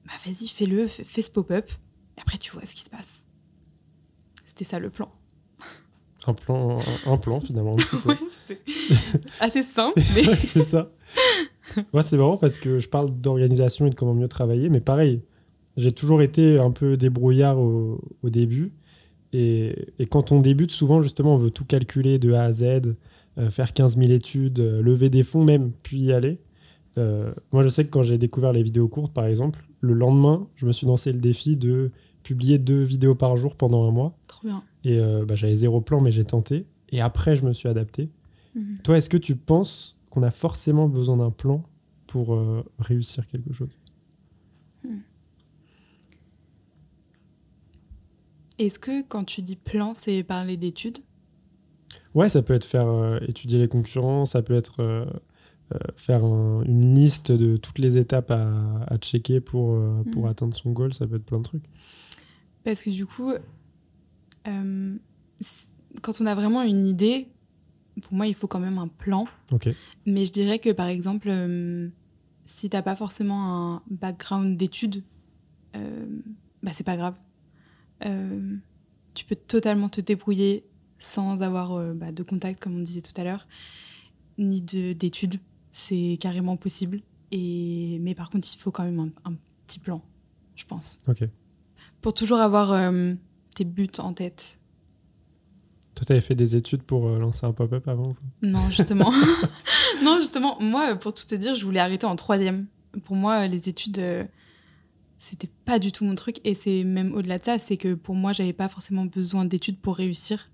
Bah 0.07 0.13
vas-y, 0.25 0.49
fais-le, 0.49 0.87
fais, 0.87 1.23
ce 1.23 1.31
pop-up. 1.31 1.71
Et 2.17 2.21
après, 2.21 2.39
tu 2.39 2.53
vois 2.53 2.65
ce 2.65 2.75
qui 2.75 2.83
se 2.83 2.91
passe. 2.91 3.25
C'était 4.45 4.65
ça 4.65 4.79
le 4.79 4.91
plan. 4.91 5.11
Un 6.27 6.35
plan, 6.35 6.79
un, 7.07 7.17
plan 7.17 7.41
finalement. 7.41 7.75
ouais, 8.07 8.17
c'est 8.47 8.63
assez 9.41 9.63
simple, 9.63 10.01
mais. 10.15 10.37
c'est 10.37 10.65
ça. 10.65 10.91
Moi, 11.93 12.03
c'est 12.03 12.17
marrant 12.17 12.37
parce 12.37 12.59
que 12.59 12.79
je 12.79 12.89
parle 12.89 13.11
d'organisation 13.11 13.87
et 13.87 13.91
de 13.91 13.95
comment 13.95 14.15
mieux 14.15 14.29
travailler, 14.29 14.69
mais 14.69 14.81
pareil, 14.81 15.21
j'ai 15.77 15.93
toujours 15.93 16.23
été 16.23 16.59
un 16.59 16.71
peu 16.71 16.97
débrouillard 16.97 17.59
au, 17.59 18.01
début. 18.25 18.73
Et, 19.33 19.75
quand 20.11 20.33
on 20.33 20.39
débute, 20.39 20.71
souvent, 20.71 21.01
justement, 21.01 21.35
on 21.35 21.39
veut 21.39 21.51
tout 21.51 21.65
calculer 21.65 22.19
de 22.19 22.33
A 22.33 22.45
à 22.45 22.53
Z, 22.53 22.65
euh, 22.65 23.51
faire 23.51 23.73
15 23.73 23.97
000 23.97 24.11
études, 24.11 24.61
euh, 24.61 24.83
lever 24.83 25.09
des 25.09 25.23
fonds 25.23 25.45
même, 25.45 25.73
puis 25.83 25.99
y 25.99 26.13
aller. 26.13 26.39
Euh, 26.99 27.33
moi, 27.53 27.63
je 27.63 27.69
sais 27.69 27.85
que 27.85 27.91
quand 27.91 28.03
j'ai 28.03 28.19
découvert 28.19 28.53
les 28.53 28.63
vidéos 28.63 28.89
courtes, 28.89 29.13
par 29.13 29.27
exemple, 29.27 29.65
le 29.81 29.95
lendemain, 29.95 30.49
je 30.57 30.67
me 30.67 30.73
suis 30.73 30.87
lancé 30.87 31.13
le 31.13 31.21
défi 31.21 31.57
de 31.57 31.93
publier 32.23 32.59
deux 32.59 32.83
vidéos 32.83 33.15
par 33.15 33.37
jour 33.37 33.55
pendant 33.55 33.89
un 33.89 33.93
mois. 33.93 34.19
Trop 34.27 34.49
bien. 34.49 34.63
Et 34.85 34.99
bah, 35.27 35.35
j'avais 35.35 35.57
zéro 35.57 35.81
plan, 35.81 36.01
mais 36.01 36.11
j'ai 36.11 36.25
tenté. 36.25 36.67
Et 36.91 37.01
après, 37.01 37.37
je 37.37 37.45
me 37.45 37.53
suis 37.53 37.69
adapté. 37.69 38.11
Mhm. 38.55 38.79
Toi, 38.83 38.99
est-ce 38.99 39.09
que 39.09 39.17
tu 39.17 39.37
penses 39.37 40.00
qu'on 40.11 40.23
a 40.23 40.31
forcément 40.31 40.89
besoin 40.89 41.17
d'un 41.17 41.31
plan 41.31 41.65
pour 42.07 42.35
euh, 42.35 42.65
réussir 42.79 43.27
quelque 43.27 43.53
chose. 43.53 43.71
Hmm. 44.85 44.99
Est-ce 48.59 48.79
que 48.79 49.03
quand 49.03 49.25
tu 49.25 49.41
dis 49.43 49.57
plan, 49.57 49.95
c'est 49.95 50.23
parler 50.23 50.57
d'études? 50.57 50.99
Ouais, 52.15 52.29
ça 52.29 52.43
peut 52.43 52.55
être 52.55 52.65
faire 52.65 52.89
euh, 52.89 53.19
étudier 53.27 53.59
les 53.59 53.69
concurrents, 53.69 54.25
ça 54.25 54.43
peut 54.43 54.55
être 54.55 54.83
euh, 54.83 55.07
faire 55.95 56.25
une 56.25 56.95
liste 56.95 57.31
de 57.31 57.57
toutes 57.57 57.79
les 57.79 57.97
étapes 57.97 58.33
à, 58.33 58.85
à 58.89 58.99
checker 58.99 59.41
pour, 59.41 59.79
pour 60.13 60.25
hmm. 60.25 60.29
atteindre 60.29 60.57
son 60.57 60.73
goal, 60.73 60.93
ça 60.93 61.07
peut 61.07 61.17
être 61.17 61.25
plein 61.25 61.39
de 61.39 61.45
trucs. 61.45 61.65
Parce 62.65 62.83
que 62.83 62.91
du 62.91 63.07
coup, 63.07 63.33
quand 64.45 66.21
on 66.21 66.27
a 66.27 66.35
vraiment 66.35 66.63
une 66.63 66.83
idée, 66.83 67.29
pour 68.01 68.15
moi, 68.15 68.27
il 68.27 68.35
faut 68.35 68.47
quand 68.47 68.61
même 68.61 68.79
un 68.79 68.89
plan. 68.89 69.27
Mais 70.07 70.25
je 70.25 70.33
dirais 70.33 70.59
que, 70.59 70.71
par 70.71 70.87
exemple, 70.87 71.29
euh, 71.31 71.89
si 72.51 72.69
tu 72.69 72.77
n'as 72.77 72.83
pas 72.83 72.97
forcément 72.97 73.75
un 73.75 73.83
background 73.89 74.57
d'études, 74.57 75.05
euh, 75.77 76.07
bah, 76.63 76.73
c'est 76.73 76.85
pas 76.85 76.97
grave. 76.97 77.15
Euh, 78.05 78.57
tu 79.15 79.25
peux 79.25 79.37
totalement 79.37 79.89
te 79.89 80.01
débrouiller 80.01 80.65
sans 80.99 81.43
avoir 81.43 81.73
euh, 81.73 81.95
bah, 81.95 82.13
de 82.13 82.23
contact, 82.23 82.61
comme 82.61 82.77
on 82.77 82.83
disait 82.83 83.03
tout 83.03 83.19
à 83.19 83.25
l'heure, 83.25 83.47
ni 84.39 84.61
d'études. 84.61 85.37
C'est 85.73 86.19
carrément 86.21 86.57
possible. 86.57 87.03
Et, 87.31 87.99
mais 88.01 88.15
par 88.15 88.31
contre, 88.31 88.49
il 88.53 88.59
faut 88.59 88.73
quand 88.73 88.85
même 88.85 89.13
un, 89.25 89.35
petit 89.67 89.79
plan, 89.79 90.03
je 90.57 90.65
pense. 90.65 90.99
Pour 92.01 92.15
toujours 92.15 92.39
avoir 92.39 92.93
tes 93.55 93.65
buts 93.65 93.89
en 93.99 94.13
tête 94.13 94.60
toi, 96.01 96.07
tu 96.07 96.13
avais 96.13 96.23
fait 96.23 96.35
des 96.35 96.57
études 96.57 96.83
pour 96.83 97.09
euh, 97.09 97.19
lancer 97.19 97.45
un 97.45 97.53
pop-up 97.53 97.87
avant 97.87 98.17
Non, 98.43 98.71
justement. 98.71 99.13
non, 100.03 100.17
justement, 100.17 100.57
moi, 100.59 100.95
pour 100.95 101.13
tout 101.13 101.27
te 101.27 101.35
dire, 101.35 101.55
je 101.55 101.63
voulais 101.63 101.81
arrêter 101.81 102.07
en 102.07 102.17
troisième. 102.17 102.69
Pour 103.05 103.17
moi, 103.17 103.47
les 103.49 103.69
études, 103.69 103.99
euh, 103.99 104.25
c'était 105.19 105.51
pas 105.67 105.79
du 105.79 105.93
tout 105.93 106.07
mon 106.07 106.15
truc. 106.15 106.41
Et 106.45 106.55
c'est 106.55 106.85
même 106.85 107.13
au-delà 107.13 107.37
de 107.37 107.45
ça, 107.45 107.59
c'est 107.59 107.77
que 107.77 107.93
pour 107.93 108.15
moi, 108.15 108.33
j'avais 108.33 108.55
pas 108.55 108.67
forcément 108.69 109.05
besoin 109.05 109.45
d'études 109.45 109.79
pour 109.79 109.95
réussir. 109.95 110.51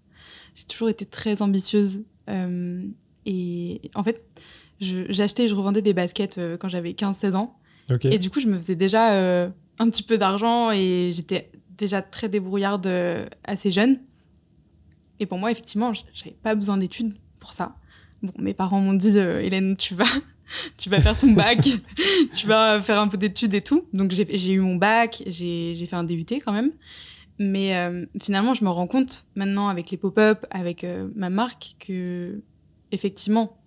J'ai 0.57 0.65
toujours 0.65 0.89
été 0.89 1.07
très 1.07 1.43
ambitieuse. 1.43 2.03
Euh, 2.29 2.83
et 3.25 3.93
en 3.95 4.03
fait, 4.03 4.25
j'achetais 4.81 5.45
et 5.45 5.49
je 5.49 5.55
revendais 5.55 5.81
des 5.81 5.95
baskets 5.95 6.41
quand 6.59 6.69
j'avais 6.69 6.91
15-16 6.91 7.37
ans. 7.37 7.57
Et 8.03 8.19
du 8.19 8.31
coup, 8.31 8.41
je 8.41 8.49
me 8.49 8.57
faisais 8.57 8.75
déjà 8.75 9.45
un 9.79 9.91
petit 9.91 10.03
peu 10.03 10.19
d'argent 10.19 10.73
et 10.73 11.11
j'étais 11.13 11.53
déjà 11.77 12.03
très 12.03 12.29
débrouillarde 12.29 12.91
assez 13.45 13.71
jeune. 13.71 14.01
Et 15.21 15.27
pour 15.27 15.39
moi, 15.39 15.51
effectivement, 15.51 15.93
j'avais 16.13 16.37
pas 16.43 16.55
besoin 16.55 16.77
d'études 16.77 17.15
pour 17.41 17.53
ça. 17.53 17.77
Bon, 18.23 18.33
mes 18.39 18.55
parents 18.55 18.81
m'ont 18.81 18.95
dit, 18.95 19.19
euh, 19.19 19.41
Hélène, 19.41 19.77
tu 19.77 19.95
vas, 19.95 20.05
tu 20.77 20.89
vas 20.89 21.01
faire 21.01 21.17
ton 21.17 21.33
bac, 21.33 21.61
tu 22.35 22.47
vas 22.47 22.81
faire 22.81 23.01
un 23.01 23.09
peu 23.09 23.17
d'études 23.17 23.55
et 23.55 23.63
tout. 23.63 23.87
Donc 23.93 24.11
j'ai 24.13 24.53
eu 24.53 24.61
mon 24.61 24.77
bac, 24.77 25.23
j'ai 25.27 25.87
fait 25.87 25.97
un 25.97 26.05
DUT 26.05 26.25
quand 26.45 26.53
même. 26.53 26.73
Mais 27.39 27.77
euh, 27.77 28.07
finalement, 28.21 28.55
je 28.55 28.65
me 28.65 28.71
rends 28.71 28.87
compte 28.87 29.27
maintenant 29.35 29.69
avec 29.69 29.91
les 29.91 29.99
pop-up, 29.99 30.47
avec 30.51 30.85
euh, 30.85 31.09
ma 31.15 31.29
marque, 31.29 31.77
que 31.79 32.41
effectivement, 32.93 33.59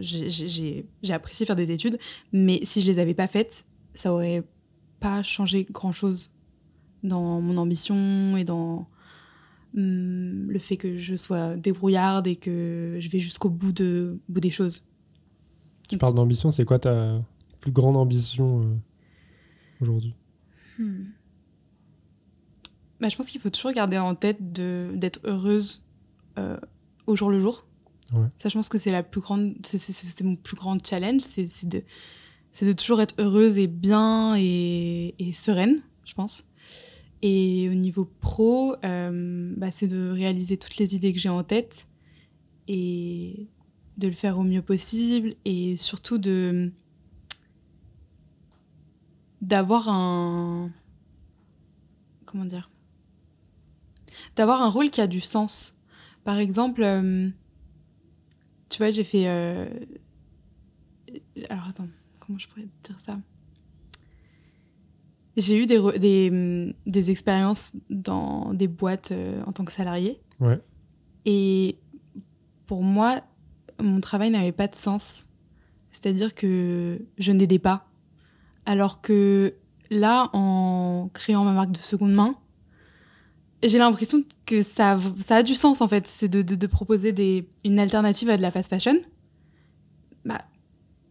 j'ai 0.00 0.84
apprécié 1.10 1.46
faire 1.46 1.56
des 1.56 1.70
études, 1.70 1.98
mais 2.32 2.60
si 2.64 2.82
je 2.82 2.86
les 2.86 2.98
avais 2.98 3.14
pas 3.14 3.28
faites, 3.28 3.64
ça 3.94 4.12
aurait 4.12 4.42
pas 5.00 5.22
changé 5.22 5.66
grand-chose 5.70 6.30
dans 7.02 7.40
mon 7.40 7.56
ambition 7.56 8.36
et 8.36 8.44
dans 8.44 8.86
Hum, 9.78 10.50
le 10.50 10.58
fait 10.58 10.76
que 10.76 10.98
je 10.98 11.14
sois 11.14 11.54
débrouillarde 11.56 12.26
et 12.26 12.34
que 12.34 12.96
je 12.98 13.08
vais 13.08 13.20
jusqu'au 13.20 13.48
bout, 13.48 13.70
de, 13.70 14.18
bout 14.28 14.40
des 14.40 14.50
choses. 14.50 14.84
Tu 15.88 15.96
parles 15.96 16.14
d'ambition, 16.14 16.50
c'est 16.50 16.64
quoi 16.64 16.80
ta 16.80 17.22
plus 17.60 17.70
grande 17.70 17.96
ambition 17.96 18.60
euh, 18.60 18.64
aujourd'hui? 19.80 20.14
Hmm. 20.80 21.04
Bah, 23.00 23.08
je 23.08 23.16
pense 23.16 23.26
qu'il 23.30 23.40
faut 23.40 23.50
toujours 23.50 23.70
garder 23.72 23.98
en 23.98 24.14
tête 24.16 24.52
de- 24.52 24.90
d'être 24.96 25.20
heureuse 25.24 25.80
euh, 26.38 26.58
au 27.06 27.14
jour 27.14 27.30
le 27.30 27.38
jour. 27.38 27.64
Ouais. 28.12 28.26
Ça, 28.36 28.48
je 28.48 28.54
pense 28.54 28.68
que 28.68 28.78
c'est 28.78 28.90
la 28.90 29.02
plus 29.04 29.20
grande, 29.20 29.54
c'est- 29.64 30.22
mon 30.24 30.34
plus 30.34 30.56
grand 30.56 30.76
challenge, 30.84 31.20
c'est 31.20 31.66
de, 31.68 31.84
c'est 32.50 32.66
de 32.66 32.72
toujours 32.72 33.00
être 33.00 33.14
heureuse 33.18 33.58
et 33.58 33.68
bien 33.68 34.34
et, 34.36 35.14
et 35.20 35.32
sereine, 35.32 35.80
je 36.04 36.14
pense. 36.14 36.46
Et 37.22 37.68
au 37.68 37.74
niveau 37.74 38.04
pro, 38.04 38.76
euh, 38.84 39.52
bah, 39.56 39.70
c'est 39.70 39.88
de 39.88 40.10
réaliser 40.10 40.56
toutes 40.56 40.76
les 40.76 40.94
idées 40.94 41.12
que 41.12 41.18
j'ai 41.18 41.28
en 41.28 41.42
tête 41.42 41.88
et 42.68 43.48
de 43.96 44.06
le 44.06 44.14
faire 44.14 44.38
au 44.38 44.44
mieux 44.44 44.62
possible 44.62 45.34
et 45.44 45.76
surtout 45.76 46.18
de 46.18 46.70
d'avoir 49.40 49.88
un 49.88 50.70
comment 52.24 52.44
dire 52.44 52.70
d'avoir 54.36 54.62
un 54.62 54.68
rôle 54.68 54.90
qui 54.90 55.00
a 55.00 55.06
du 55.06 55.20
sens. 55.20 55.76
Par 56.24 56.38
exemple 56.38 56.82
euh, 56.82 57.28
tu 58.68 58.78
vois 58.78 58.90
j'ai 58.90 59.04
fait 59.04 59.28
euh, 59.28 59.68
alors 61.48 61.68
attends 61.68 61.88
comment 62.20 62.38
je 62.38 62.48
pourrais 62.48 62.68
dire 62.84 63.00
ça? 63.00 63.18
J'ai 65.38 65.56
eu 65.56 65.64
des, 65.66 65.78
des, 65.98 66.28
hum, 66.30 66.72
des 66.86 67.10
expériences 67.10 67.74
dans 67.88 68.52
des 68.52 68.68
boîtes 68.68 69.12
euh, 69.12 69.42
en 69.46 69.52
tant 69.52 69.64
que 69.64 69.72
salarié 69.72 70.20
Ouais. 70.40 70.60
et 71.24 71.78
pour 72.66 72.82
moi 72.82 73.20
mon 73.80 74.00
travail 74.00 74.30
n'avait 74.30 74.52
pas 74.52 74.68
de 74.68 74.74
sens 74.74 75.28
c'est-à-dire 75.92 76.34
que 76.34 77.00
je 77.18 77.32
n'aidais 77.32 77.58
pas 77.58 77.86
alors 78.66 79.00
que 79.00 79.54
là, 79.90 80.28
en 80.34 81.08
créant 81.14 81.42
ma 81.44 81.52
marque 81.52 81.72
de 81.72 81.78
seconde 81.78 82.12
main, 82.12 82.34
j'ai 83.62 83.78
l'impression 83.78 84.22
que 84.44 84.60
ça, 84.60 84.98
ça 85.24 85.36
a 85.36 85.42
du 85.42 85.54
sens 85.54 85.80
en 85.80 85.88
fait. 85.88 86.06
C'est 86.06 86.28
de, 86.28 86.42
de- 86.42 86.54
de 86.56 86.66
proposer 86.66 87.12
des, 87.12 87.48
une 87.64 87.78
alternative 87.78 88.28
à 88.28 88.36
de 88.36 88.42
la 88.42 88.50
fast 88.50 88.68
fashion. 88.68 89.00
Bah, 90.26 90.42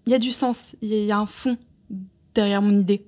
il 0.05 0.11
y 0.11 0.15
a 0.15 0.19
du 0.19 0.31
sens, 0.31 0.75
il 0.83 0.89
y, 0.89 0.93
a- 0.93 0.97
il 0.99 1.05
y 1.07 1.11
a 1.11 1.17
un 1.17 1.25
fond 1.25 1.57
derrière 2.35 2.61
mon 2.61 2.77
idée. 2.77 3.07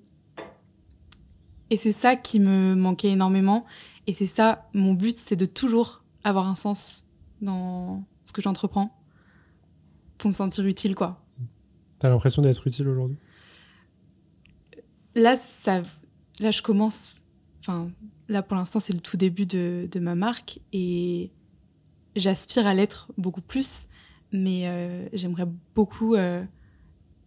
Et 1.70 1.78
c'est 1.78 1.94
ça 1.94 2.16
qui 2.16 2.40
me 2.40 2.76
manquait 2.76 3.10
énormément. 3.10 3.66
Et 4.08 4.14
c'est 4.14 4.26
ça, 4.26 4.70
mon 4.74 4.94
but, 4.94 5.18
c'est 5.18 5.36
de 5.36 5.46
toujours 5.46 6.04
avoir 6.24 6.48
un 6.48 6.56
sens 6.56 7.06
dans 7.42 8.04
ce 8.26 8.34
que 8.34 8.42
j'entreprends 8.42 8.96
pour 10.18 10.30
me 10.30 10.34
sentir 10.34 10.66
utile, 10.66 10.96
quoi. 10.96 11.24
T'as 12.00 12.10
l'impression 12.10 12.42
d'être 12.42 12.66
utile 12.66 12.88
aujourd'hui? 12.88 13.18
Là, 15.16 15.36
ça, 15.36 15.82
là, 16.40 16.52
je 16.52 16.62
commence. 16.62 17.22
Enfin, 17.60 17.92
là, 18.28 18.42
pour 18.42 18.56
l'instant, 18.58 18.80
c'est 18.80 18.94
le 18.94 19.00
tout 19.00 19.18
début 19.18 19.46
de, 19.46 19.88
de 19.92 20.00
ma 20.00 20.16
marque 20.16 20.60
et 20.74 21.32
j'aspire 22.16 22.68
à 22.68 22.74
l'être 22.74 23.12
beaucoup 23.18 23.42
plus. 23.42 23.88
Mais 24.32 24.68
euh, 24.68 25.10
j'aimerais 25.14 25.48
beaucoup 25.76 26.16
euh, 26.16 26.44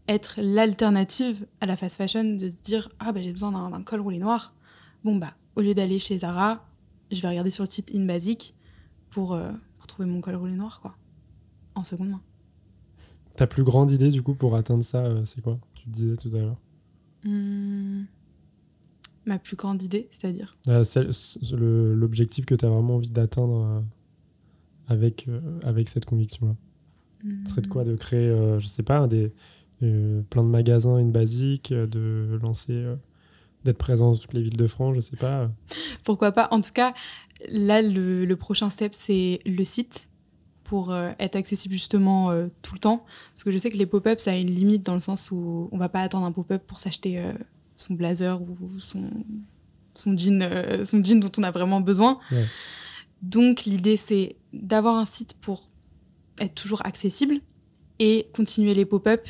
être 0.08 0.40
l'alternative 0.42 1.46
à 1.60 1.66
la 1.66 1.76
fast 1.76 1.96
fashion, 1.96 2.36
de 2.36 2.48
se 2.48 2.60
dire 2.62 2.88
ah 2.98 3.12
bah 3.12 3.22
j'ai 3.22 3.32
besoin 3.32 3.70
d'un 3.70 3.82
col 3.82 4.00
roulé 4.00 4.18
noir. 4.18 4.54
Bon 5.04 5.16
bah 5.16 5.34
au 5.54 5.60
lieu 5.60 5.74
d'aller 5.74 5.98
chez 5.98 6.18
Zara, 6.18 6.66
je 7.10 7.20
vais 7.20 7.28
regarder 7.28 7.50
sur 7.50 7.64
le 7.64 7.70
site 7.70 7.92
In 7.94 8.04
Basic 8.06 8.54
pour, 9.10 9.34
euh, 9.34 9.52
pour 9.78 9.86
trouver 9.86 10.08
mon 10.08 10.20
col 10.20 10.34
roulé 10.34 10.54
noir 10.54 10.80
quoi, 10.80 10.96
en 11.74 11.84
seconde 11.84 12.10
main. 12.10 12.22
Ta 13.36 13.46
plus 13.46 13.62
grande 13.62 13.90
idée 13.90 14.10
du 14.10 14.22
coup 14.22 14.34
pour 14.34 14.56
atteindre 14.56 14.84
ça, 14.84 15.04
euh, 15.04 15.24
c'est 15.24 15.40
quoi? 15.40 15.58
Tu 15.74 15.84
le 15.86 15.92
disais 15.92 16.16
tout 16.16 16.34
à 16.36 16.40
l'heure. 16.40 16.60
Hmm. 17.24 18.04
Ma 19.24 19.38
plus 19.38 19.56
grande 19.56 19.82
idée, 19.82 20.08
c'est-à-dire? 20.10 20.56
Euh, 20.66 20.84
L'objectif 21.94 22.44
que 22.44 22.56
tu 22.56 22.64
as 22.64 22.68
vraiment 22.68 22.96
envie 22.96 23.10
d'atteindre 23.10 23.64
euh, 23.64 23.80
avec, 24.88 25.28
avec 25.62 25.88
cette 25.88 26.06
conviction-là? 26.06 26.56
Ce 27.44 27.50
serait 27.50 27.62
de 27.62 27.68
quoi? 27.68 27.84
De 27.84 27.94
créer, 27.94 28.28
je 28.58 28.66
sais 28.66 28.82
pas, 28.82 29.06
des, 29.06 29.32
plein 30.30 30.42
de 30.42 30.48
magasins 30.48 30.98
une 30.98 31.12
basique, 31.12 31.72
euh, 31.72 31.86
de 31.86 32.38
lancer, 32.42 32.72
euh, 32.72 32.96
d'être 33.64 33.78
présent 33.78 34.12
dans 34.12 34.16
toutes 34.16 34.34
les 34.34 34.42
villes 34.42 34.56
de 34.56 34.66
France, 34.66 34.94
je 34.96 35.00
sais 35.00 35.16
pas. 35.16 35.50
Pourquoi 36.04 36.32
pas 36.32 36.48
En 36.50 36.60
tout 36.60 36.72
cas, 36.72 36.94
là, 37.48 37.82
le, 37.82 38.24
le 38.24 38.36
prochain 38.36 38.70
step, 38.70 38.94
c'est 38.94 39.40
le 39.44 39.64
site 39.64 40.08
pour 40.64 40.90
euh, 40.90 41.10
être 41.18 41.36
accessible 41.36 41.74
justement 41.74 42.30
euh, 42.30 42.46
tout 42.62 42.74
le 42.74 42.80
temps. 42.80 43.04
Parce 43.34 43.44
que 43.44 43.50
je 43.50 43.58
sais 43.58 43.70
que 43.70 43.76
les 43.76 43.86
pop-up, 43.86 44.20
ça 44.20 44.32
a 44.32 44.36
une 44.36 44.50
limite 44.50 44.84
dans 44.84 44.94
le 44.94 45.00
sens 45.00 45.30
où 45.30 45.68
on 45.70 45.78
va 45.78 45.88
pas 45.88 46.00
attendre 46.00 46.24
un 46.24 46.32
pop-up 46.32 46.62
pour 46.66 46.80
s'acheter 46.80 47.18
euh, 47.18 47.32
son 47.76 47.94
blazer 47.94 48.40
ou 48.40 48.56
son, 48.78 49.10
son, 49.94 50.16
jean, 50.16 50.40
euh, 50.42 50.84
son 50.84 51.04
jean 51.04 51.20
dont 51.20 51.30
on 51.38 51.42
a 51.42 51.50
vraiment 51.50 51.80
besoin. 51.80 52.18
Ouais. 52.30 52.46
Donc, 53.20 53.64
l'idée, 53.64 53.96
c'est 53.96 54.36
d'avoir 54.52 54.96
un 54.96 55.04
site 55.04 55.34
pour 55.40 55.68
être 56.38 56.54
toujours 56.54 56.84
accessible 56.86 57.40
et 57.98 58.28
continuer 58.34 58.74
les 58.74 58.86
pop-up. 58.86 59.28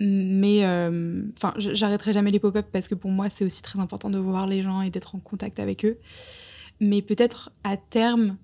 Mais 0.00 0.64
euh, 0.64 1.22
enfin, 1.36 1.54
j'arrêterai 1.56 2.12
jamais 2.12 2.30
les 2.30 2.40
pop-up 2.40 2.66
parce 2.72 2.88
que 2.88 2.94
pour 2.94 3.10
moi, 3.10 3.30
c'est 3.30 3.44
aussi 3.44 3.62
très 3.62 3.78
important 3.78 4.10
de 4.10 4.18
voir 4.18 4.46
les 4.46 4.62
gens 4.62 4.82
et 4.82 4.90
d'être 4.90 5.14
en 5.14 5.20
contact 5.20 5.60
avec 5.60 5.84
eux. 5.84 5.98
Mais 6.80 7.00
peut-être 7.00 7.52
à 7.62 7.76
terme, 7.76 8.36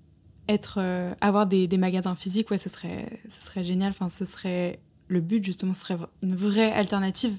être, 0.47 0.79
euh, 0.79 1.13
avoir 1.19 1.47
des, 1.47 1.67
des 1.67 1.77
magasins 1.77 2.15
physiques, 2.15 2.49
ouais, 2.51 2.57
ce 2.57 2.69
serait, 2.69 3.19
ce 3.27 3.41
serait 3.41 3.63
génial. 3.63 3.89
Enfin, 3.89 4.07
ce 4.07 4.23
serait 4.23 4.79
le 5.07 5.19
but 5.19 5.43
justement, 5.43 5.73
ce 5.73 5.81
serait 5.81 5.97
une 6.23 6.35
vraie 6.35 6.71
alternative 6.71 7.33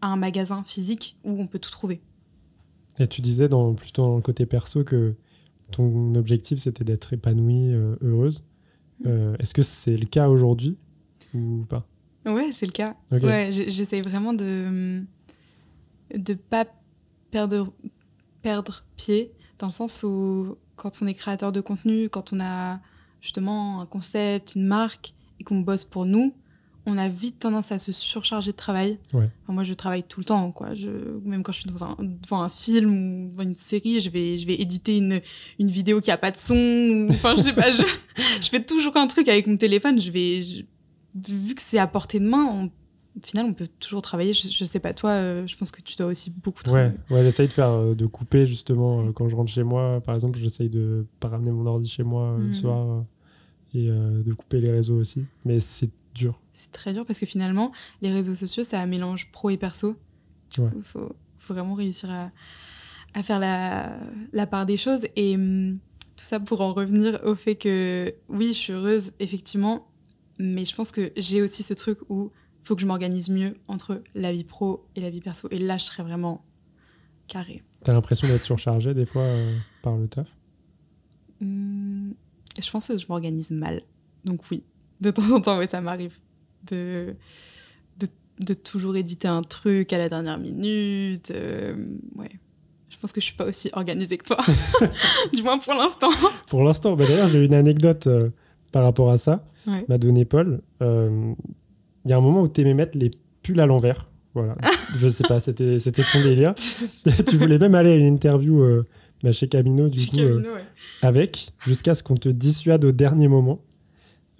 à 0.00 0.08
un 0.08 0.16
magasin 0.16 0.64
physique 0.64 1.18
où 1.24 1.38
on 1.38 1.46
peut 1.46 1.58
tout 1.58 1.70
trouver. 1.70 2.00
Et 2.98 3.06
tu 3.06 3.20
disais 3.20 3.48
dans, 3.48 3.74
plutôt 3.74 4.02
dans 4.02 4.16
le 4.16 4.22
côté 4.22 4.46
perso 4.46 4.84
que 4.84 5.14
ton 5.70 6.14
objectif 6.14 6.58
c'était 6.58 6.84
d'être 6.84 7.12
épanouie, 7.12 7.72
euh, 7.72 7.96
heureuse. 8.02 8.42
Euh, 9.06 9.36
Est-ce 9.38 9.54
que 9.54 9.62
c'est 9.62 9.96
le 9.96 10.06
cas 10.06 10.28
aujourd'hui 10.28 10.76
ou 11.34 11.64
pas? 11.68 11.86
Ouais, 12.26 12.50
c'est 12.52 12.66
le 12.66 12.72
cas. 12.72 12.96
Ok. 13.12 13.22
Ouais, 13.22 13.48
j'essaye 13.50 14.02
vraiment 14.02 14.32
de 14.32 15.02
de 16.16 16.34
pas 16.34 16.66
perdre 17.30 17.72
perdre 18.42 18.84
pied 18.96 19.32
dans 19.58 19.68
le 19.68 19.72
sens 19.72 20.02
où 20.02 20.56
quand 20.76 21.00
on 21.02 21.06
est 21.06 21.14
créateur 21.14 21.52
de 21.52 21.60
contenu, 21.60 22.08
quand 22.08 22.32
on 22.32 22.40
a 22.40 22.80
justement 23.20 23.80
un 23.82 23.86
concept, 23.86 24.54
une 24.54 24.66
marque 24.66 25.12
et 25.38 25.44
qu'on 25.44 25.60
bosse 25.60 25.84
pour 25.84 26.06
nous, 26.06 26.34
on 26.86 26.96
a 26.96 27.08
vite 27.08 27.38
tendance 27.40 27.70
à 27.70 27.78
se 27.78 27.92
surcharger 27.92 28.52
de 28.52 28.56
travail. 28.56 28.98
Ouais. 29.12 29.28
Enfin, 29.44 29.52
moi, 29.52 29.62
je 29.62 29.74
travaille 29.74 30.02
tout 30.02 30.20
le 30.20 30.24
temps, 30.24 30.50
quoi. 30.50 30.74
Je, 30.74 30.88
même 31.24 31.42
quand 31.42 31.52
je 31.52 31.60
suis 31.60 31.70
dans 31.70 31.84
un, 31.84 31.96
devant 32.00 32.42
un 32.42 32.48
film 32.48 33.26
ou 33.26 33.30
devant 33.30 33.42
une 33.42 33.56
série, 33.56 34.00
je 34.00 34.08
vais, 34.08 34.38
je 34.38 34.46
vais 34.46 34.54
éditer 34.54 34.96
une, 34.96 35.20
une 35.58 35.68
vidéo 35.70 36.00
qui 36.00 36.10
a 36.10 36.16
pas 36.16 36.30
de 36.30 36.38
son. 36.38 36.54
ou- 36.54 37.06
Enfin, 37.10 37.34
je 37.36 37.42
sais 37.42 37.52
pas, 37.52 37.70
je, 37.70 37.82
je 38.40 38.48
fais 38.48 38.62
toujours 38.64 38.96
un 38.96 39.06
truc 39.06 39.28
avec 39.28 39.46
mon 39.46 39.58
téléphone. 39.58 40.00
Je 40.00 40.10
vais, 40.10 40.40
je- 40.40 40.62
vu 41.14 41.54
que 41.54 41.62
c'est 41.62 41.78
à 41.78 41.86
portée 41.86 42.20
de 42.20 42.28
main, 42.28 42.44
on- 42.46 42.70
au 43.18 43.26
final, 43.26 43.46
on 43.46 43.54
peut 43.54 43.66
toujours 43.80 44.02
travailler. 44.02 44.32
Je, 44.32 44.48
je 44.48 44.64
sais 44.64 44.78
pas, 44.78 44.94
toi, 44.94 45.10
euh, 45.10 45.46
je 45.46 45.56
pense 45.56 45.72
que 45.72 45.80
tu 45.82 45.96
dois 45.96 46.06
aussi 46.06 46.30
beaucoup 46.30 46.62
travailler. 46.62 46.92
Ouais, 47.10 47.16
ouais 47.16 47.22
j'essaye 47.24 47.48
de 47.48 47.52
faire, 47.52 47.70
euh, 47.70 47.94
de 47.94 48.06
couper 48.06 48.46
justement 48.46 49.00
euh, 49.06 49.12
quand 49.12 49.28
je 49.28 49.34
rentre 49.36 49.50
chez 49.50 49.64
moi. 49.64 50.00
Par 50.00 50.14
exemple, 50.14 50.38
j'essaye 50.38 50.68
de 50.68 51.06
pas 51.18 51.28
ramener 51.28 51.50
mon 51.50 51.66
ordi 51.66 51.88
chez 51.88 52.04
moi 52.04 52.36
le 52.38 52.44
Mhm. 52.46 52.54
soir 52.54 53.04
et 53.74 53.86
de 53.88 54.32
couper 54.32 54.60
les 54.60 54.70
réseaux 54.70 54.96
aussi. 54.98 55.24
Mais 55.44 55.60
c'est 55.60 55.90
dur. 56.14 56.40
C'est 56.52 56.70
très 56.72 56.92
dur 56.92 57.04
parce 57.06 57.18
que 57.18 57.26
finalement, 57.26 57.72
les 58.02 58.12
réseaux 58.12 58.34
sociaux, 58.34 58.64
ça 58.64 58.84
mélange 58.86 59.30
pro 59.32 59.50
et 59.50 59.56
perso. 59.56 59.96
Il 60.56 60.62
Ouais. 60.64 60.70
faut, 60.82 61.12
faut 61.38 61.54
vraiment 61.54 61.74
réussir 61.74 62.10
à, 62.10 62.30
à 63.14 63.22
faire 63.22 63.38
la, 63.38 63.96
la 64.32 64.46
part 64.46 64.66
des 64.66 64.76
choses. 64.76 65.06
Et 65.16 65.34
hum, 65.34 65.78
tout 66.16 66.24
ça 66.24 66.38
pour 66.40 66.60
en 66.60 66.72
revenir 66.72 67.20
au 67.24 67.34
fait 67.34 67.54
que, 67.56 68.14
oui, 68.28 68.48
je 68.48 68.58
suis 68.58 68.72
heureuse, 68.72 69.12
effectivement, 69.20 69.86
mais 70.40 70.64
je 70.64 70.74
pense 70.74 70.90
que 70.90 71.12
j'ai 71.18 71.42
aussi 71.42 71.62
ce 71.62 71.74
truc 71.74 71.98
où 72.08 72.32
il 72.62 72.66
faut 72.66 72.74
que 72.74 72.80
je 72.80 72.86
m'organise 72.86 73.28
mieux 73.28 73.56
entre 73.68 74.02
la 74.14 74.32
vie 74.32 74.44
pro 74.44 74.86
et 74.96 75.00
la 75.02 75.10
vie 75.10 75.20
perso. 75.20 75.48
Et 75.50 75.58
là, 75.58 75.76
je 75.76 75.84
serais 75.84 76.02
vraiment 76.02 76.42
carré. 77.28 77.62
T'as 77.84 77.92
l'impression 77.92 78.26
d'être 78.26 78.42
surchargé 78.42 78.94
des 78.94 79.04
fois 79.04 79.22
euh, 79.22 79.58
par 79.82 79.96
le 79.96 80.08
taf? 80.08 80.28
Hum, 81.42 82.14
je 82.58 82.70
pense 82.70 82.88
que 82.88 82.96
je 82.96 83.06
m'organise 83.06 83.50
mal. 83.50 83.82
Donc 84.24 84.50
oui, 84.50 84.62
de 85.02 85.10
temps 85.10 85.30
en 85.30 85.42
temps, 85.42 85.58
ouais, 85.58 85.66
ça 85.66 85.82
m'arrive 85.82 86.18
de, 86.70 87.14
de, 87.98 88.08
de 88.40 88.54
toujours 88.54 88.96
éditer 88.96 89.28
un 89.28 89.42
truc 89.42 89.92
à 89.92 89.98
la 89.98 90.08
dernière 90.08 90.38
minute. 90.38 91.30
euh, 91.32 91.96
ouais. 92.16 92.30
Je 92.88 92.98
pense 92.98 93.12
que 93.12 93.20
je 93.20 93.26
suis 93.26 93.36
pas 93.36 93.44
aussi 93.46 93.68
organisée 93.74 94.16
que 94.16 94.24
toi. 94.24 94.38
du 95.34 95.42
moins 95.42 95.58
pour 95.58 95.74
l'instant. 95.74 96.10
Pour 96.48 96.62
l'instant, 96.62 96.96
bah, 96.96 97.04
d'ailleurs, 97.06 97.28
j'ai 97.28 97.44
une 97.44 97.54
anecdote 97.54 98.06
euh, 98.06 98.30
par 98.72 98.84
rapport 98.84 99.10
à 99.10 99.18
ça. 99.18 99.44
Ouais. 99.66 99.84
M'a 99.88 99.98
donné 99.98 100.24
Paul. 100.24 100.60
Euh, 100.82 101.32
Il 102.04 102.10
y 102.10 102.14
a 102.14 102.16
un 102.16 102.20
moment 102.20 102.42
où 102.42 102.48
tu 102.48 102.60
aimais 102.62 102.74
mettre 102.74 102.96
les 102.96 103.10
pulls 103.42 103.60
à 103.60 103.66
l'envers. 103.66 104.08
Voilà. 104.34 104.56
Je 104.98 105.08
sais 105.08 105.24
pas, 105.26 105.40
c'était 105.40 105.78
c'était 105.78 106.02
ton 106.04 106.22
délire. 106.22 106.54
tu 107.28 107.36
voulais 107.36 107.58
même 107.58 107.74
aller 107.74 107.90
à 107.92 107.96
une 107.96 108.06
interview 108.14 108.62
euh, 108.62 108.86
bah, 109.24 109.32
chez 109.32 109.48
Camino, 109.48 109.88
du 109.88 110.06
coup, 110.06 110.18
euh, 110.18 110.26
Camino, 110.28 110.54
ouais. 110.54 110.64
avec, 111.02 111.50
jusqu'à 111.66 111.94
ce 111.94 112.02
qu'on 112.02 112.14
te 112.16 112.28
dissuade 112.28 112.84
au 112.84 112.92
dernier 112.92 113.28
moment. 113.28 113.60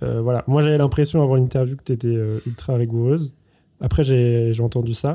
Euh, 0.02 0.22
voilà. 0.22 0.44
Moi, 0.46 0.62
j'avais 0.62 0.78
l'impression 0.78 1.22
avant 1.22 1.34
l'interview 1.34 1.76
que 1.76 1.82
tu 1.84 1.92
étais 1.92 2.16
ultra 2.46 2.76
rigoureuse. 2.76 3.34
Après, 3.80 4.04
j'ai 4.04 4.52
j'ai 4.52 4.62
entendu 4.62 4.94
ça. 4.94 5.14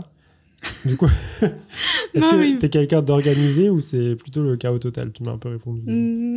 Du 0.85 0.97
coup, 0.97 1.07
est-ce 2.13 2.29
que 2.29 2.35
oui. 2.35 2.57
t'es 2.59 2.69
quelqu'un 2.69 3.01
d'organisé 3.01 3.69
ou 3.69 3.81
c'est 3.81 4.15
plutôt 4.15 4.41
le 4.43 4.57
chaos 4.57 4.79
total? 4.79 5.11
Tu 5.13 5.23
m'as 5.23 5.31
un 5.31 5.37
peu 5.37 5.49
répondu. 5.49 5.81
Hmm, 5.85 6.35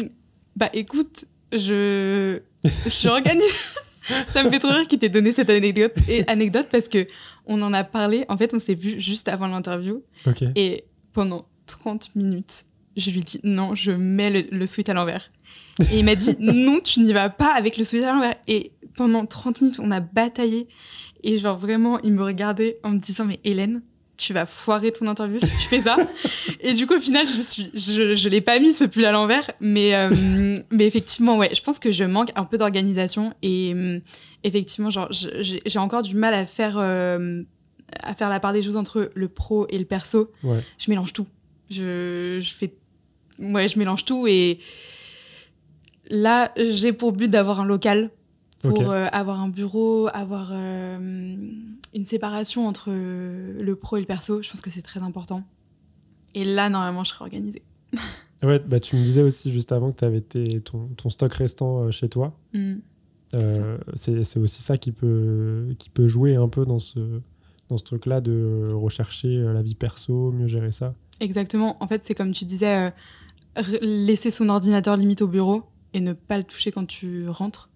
Bah 0.57 0.69
écoute, 0.75 1.25
je, 1.53 2.41
je 2.65 2.89
suis 2.89 3.09
organisée. 3.09 3.47
Ça 4.27 4.43
me 4.43 4.51
fait 4.51 4.59
trop 4.59 4.71
rire 4.71 4.87
qu'il 4.89 4.99
t'ait 4.99 5.11
donné 5.11 5.33
cette 5.33 5.51
anecdote, 5.51 5.93
et 6.09 6.27
anecdote 6.29 6.69
parce 6.71 6.89
que 6.89 7.07
on 7.47 7.61
en 7.63 7.73
a 7.73 7.85
parlé. 7.85 8.25
En 8.29 8.39
fait, 8.39 8.55
on 8.55 8.59
s'est 8.59 8.75
vu 8.75 8.99
juste 8.99 9.29
avant 9.29 9.49
l'interview 9.49 10.03
et 10.57 10.85
pendant 11.13 11.47
30 11.67 12.17
minutes, 12.17 12.65
je 12.97 13.11
lui 13.11 13.23
dis 13.23 13.41
non, 13.45 13.75
je 13.75 13.93
mets 13.93 14.31
le, 14.31 14.45
le 14.51 14.67
sweat 14.67 14.89
à 14.89 14.95
l'envers. 14.95 15.31
Et 15.93 15.99
il 15.99 16.05
m'a 16.05 16.15
dit 16.15 16.37
non, 16.41 16.81
tu 16.81 17.01
n'y 17.01 17.13
vas 17.13 17.29
pas 17.29 17.55
avec 17.55 17.77
le 17.77 17.85
sweat 17.85 18.05
à 18.05 18.15
l'envers. 18.15 18.35
Et 18.47 18.73
pendant 18.97 19.27
30 19.27 19.61
minutes, 19.61 19.81
on 19.81 19.91
a 19.91 20.01
bataillé. 20.01 20.69
Et 21.23 21.37
genre 21.37 21.59
vraiment, 21.59 22.01
il 22.01 22.13
me 22.13 22.23
regardait 22.23 22.79
en 22.85 22.91
me 22.91 22.99
disant 22.99 23.25
mais 23.25 23.41
Hélène, 23.45 23.83
tu 24.19 24.35
vas 24.35 24.45
foirer 24.45 24.93
ton 24.93 25.07
interview 25.07 25.39
si 25.39 25.47
tu 25.47 25.69
fais 25.69 25.81
ça. 25.81 25.97
et 26.61 26.75
du 26.75 26.87
coup, 26.87 26.97
au 26.97 27.01
final, 27.01 27.27
je 27.27 27.41
suis, 27.41 27.71
je, 27.73 28.17
je 28.17 28.29
l'ai 28.29 28.41
pas 28.41 28.59
mis 28.59 28.73
ce 28.73 28.85
pull 28.85 29.05
à 29.05 29.13
l'envers, 29.13 29.51
mais 29.61 29.95
euh, 29.95 30.11
mais 30.71 30.87
effectivement, 30.87 31.39
ouais, 31.39 31.55
je 31.55 31.63
pense 31.63 31.79
que 31.79 31.93
je 31.93 32.05
manque 32.05 32.31
un 32.35 32.45
peu 32.45 32.59
d'organisation 32.59 33.33
et 33.43 33.73
euh, 33.75 34.01
effectivement, 34.43 34.91
genre, 34.91 35.09
j'ai 35.11 35.79
encore 35.79 36.03
du 36.03 36.17
mal 36.17 36.35
à 36.35 36.45
faire 36.45 36.77
euh, 36.79 37.43
à 38.03 38.15
faire 38.15 38.29
la 38.29 38.41
part 38.41 38.53
des 38.53 38.63
choses 38.63 38.77
entre 38.77 39.11
le 39.15 39.29
pro 39.29 39.67
et 39.71 39.79
le 39.79 39.85
perso. 39.85 40.31
Ouais. 40.43 40.63
Je 40.79 40.91
mélange 40.91 41.13
tout. 41.13 41.27
Je, 41.71 42.39
je 42.41 42.55
fais, 42.55 42.75
ouais, 43.39 43.69
je 43.69 43.79
mélange 43.79 44.05
tout 44.05 44.27
et 44.27 44.59
là, 46.11 46.53
j'ai 46.57 46.93
pour 46.93 47.13
but 47.13 47.29
d'avoir 47.29 47.61
un 47.61 47.67
local 47.67 48.11
pour 48.63 48.93
avoir 48.93 49.41
un 49.41 49.49
bureau, 49.49 50.09
avoir 50.13 50.51
une 51.99 52.05
séparation 52.05 52.67
entre 52.67 52.87
euh, 52.89 53.61
le 53.61 53.77
pro 53.77 53.97
et 53.97 54.01
le 54.01 54.07
perso. 54.07 54.41
Je 54.41 54.49
pense 54.49 54.63
que 54.63 54.71
c'est 54.71 54.83
très 54.83 55.03
important. 55.03 55.43
Et 56.35 56.45
là, 56.45 56.71
normalement, 56.71 57.05
je 57.05 57.11
serai 57.11 57.25
organisée. 57.25 57.63
Ouais, 58.41 58.61
bah, 58.61 58.79
tu 58.79 58.95
me 58.95 59.03
disais 59.03 59.23
aussi 59.23 59.51
juste 59.53 59.73
avant 59.73 59.91
que 59.91 59.97
tu 59.97 60.05
avais 60.05 60.21
ton, 60.21 60.87
ton 60.97 61.11
stock 61.11 61.33
restant 61.33 61.81
euh, 61.81 61.91
chez 61.91 62.09
toi. 62.09 62.39
Mm. 62.55 62.75
Euh, 63.35 63.79
c'est 63.97 64.39
aussi 64.39 64.63
ça 64.63 64.77
qui 64.77 64.93
peut, 64.93 65.75
qui 65.77 65.91
peut 65.91 66.07
jouer 66.07 66.37
un 66.37 66.49
peu 66.49 66.65
dans 66.65 66.79
ce, 66.79 67.21
dans 67.69 67.77
ce 67.77 67.83
truc-là 67.83 68.21
de 68.21 68.71
rechercher 68.73 69.39
la 69.39 69.61
vie 69.61 69.75
perso, 69.75 70.31
mieux 70.31 70.47
gérer 70.47 70.71
ça. 70.71 70.95
Exactement. 71.19 71.83
En 71.83 71.89
fait, 71.89 72.05
c'est 72.05 72.15
comme 72.15 72.31
tu 72.31 72.45
disais, 72.45 72.93
euh, 73.57 73.79
laisser 73.83 74.31
son 74.31 74.49
ordinateur 74.49 74.97
limite 74.97 75.23
au 75.23 75.29
bureau 75.29 75.65
et 75.95 76.01
ne 76.01 76.13
pas 76.13 76.39
le 76.39 76.45
toucher 76.45 76.71
quand 76.71 76.87
tu 76.87 77.29
rentres. 77.29 77.71